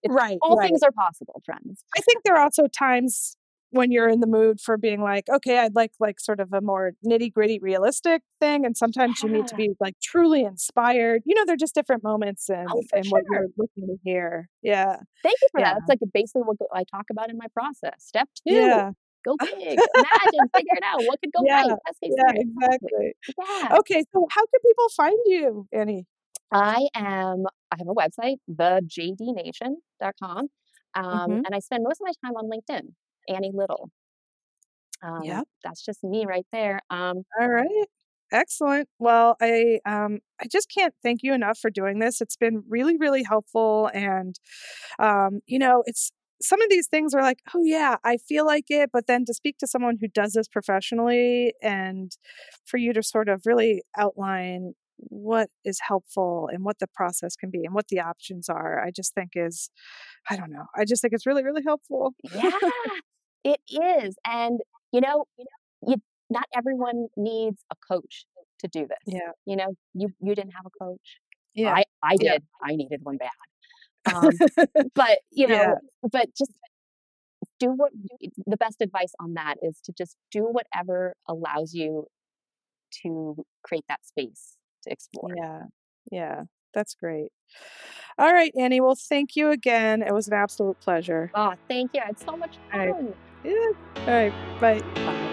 [0.03, 0.37] It's, Right.
[0.43, 0.67] all right.
[0.67, 1.83] things are possible, friends.
[1.97, 3.37] I think there are also times
[3.71, 6.61] when you're in the mood for being like, okay, I'd like like sort of a
[6.61, 11.23] more nitty gritty, realistic thing, and sometimes you need to be like truly inspired.
[11.25, 14.47] You know, they're just different moments and Oh, and what you're looking to hear.
[14.61, 15.73] Yeah, Thank you for Yeah.
[15.73, 15.81] that.
[15.87, 17.95] That's like basically what I talk about in my process.
[18.05, 18.91] Step two, yeah,
[19.25, 21.03] go big, imagine, figure it out.
[21.05, 21.71] What could go Yeah, right?
[22.01, 22.35] Yeah, scenario.
[22.35, 23.13] exactly.
[23.37, 23.77] Yeah.
[23.79, 26.05] Okay, so how can people find you, Annie?
[26.51, 30.47] I am, I have a website, thejdnation.com.
[30.95, 31.41] Um, Mhm.
[31.45, 32.93] And I spend most of my time on LinkedIn,
[33.29, 33.89] Annie Little.
[35.03, 35.47] Um, Yep.
[35.63, 36.79] That's just me right there.
[36.89, 37.85] Um, All right.
[38.31, 38.89] Excellent.
[38.99, 42.21] Well, I um I just can't thank you enough for doing this.
[42.21, 44.35] It's been really really helpful and
[44.99, 46.11] um you know, it's
[46.45, 49.33] some of these things are like, "Oh yeah, I feel like it," but then to
[49.33, 52.11] speak to someone who does this professionally and
[52.65, 57.49] for you to sort of really outline what is helpful and what the process can
[57.51, 59.69] be and what the options are, I just think is
[60.29, 60.65] I don't know.
[60.75, 62.13] I just think it's really really helpful.
[62.23, 62.51] yeah,
[63.43, 64.15] it is.
[64.25, 64.59] And,
[64.91, 65.95] you know, you, know, you,
[66.29, 68.25] not everyone needs a coach
[68.59, 68.97] to do this.
[69.05, 69.31] Yeah.
[69.45, 71.19] You know, you, you didn't have a coach.
[71.53, 71.73] Yeah.
[71.73, 72.33] I, I Yeah.
[72.33, 72.43] did.
[72.63, 73.29] I needed one bad.
[74.13, 74.29] Um,
[74.95, 75.73] but you know Yeah.
[76.11, 76.51] but just
[77.59, 77.91] do what
[78.45, 82.05] the best advice on that is to just do whatever allows you
[83.03, 85.63] to create that space to explore Yeah.
[86.11, 86.43] Yeah.
[86.73, 87.29] That's great.
[88.17, 88.81] All right, Annie.
[88.81, 90.01] Well, thank you again.
[90.01, 91.31] It was an absolute pleasure.
[91.33, 92.93] oh thank you it's so much All right.
[92.93, 93.53] fun Yeah.
[94.07, 94.59] All right.
[94.59, 94.79] Bye.
[94.95, 95.31] Bye.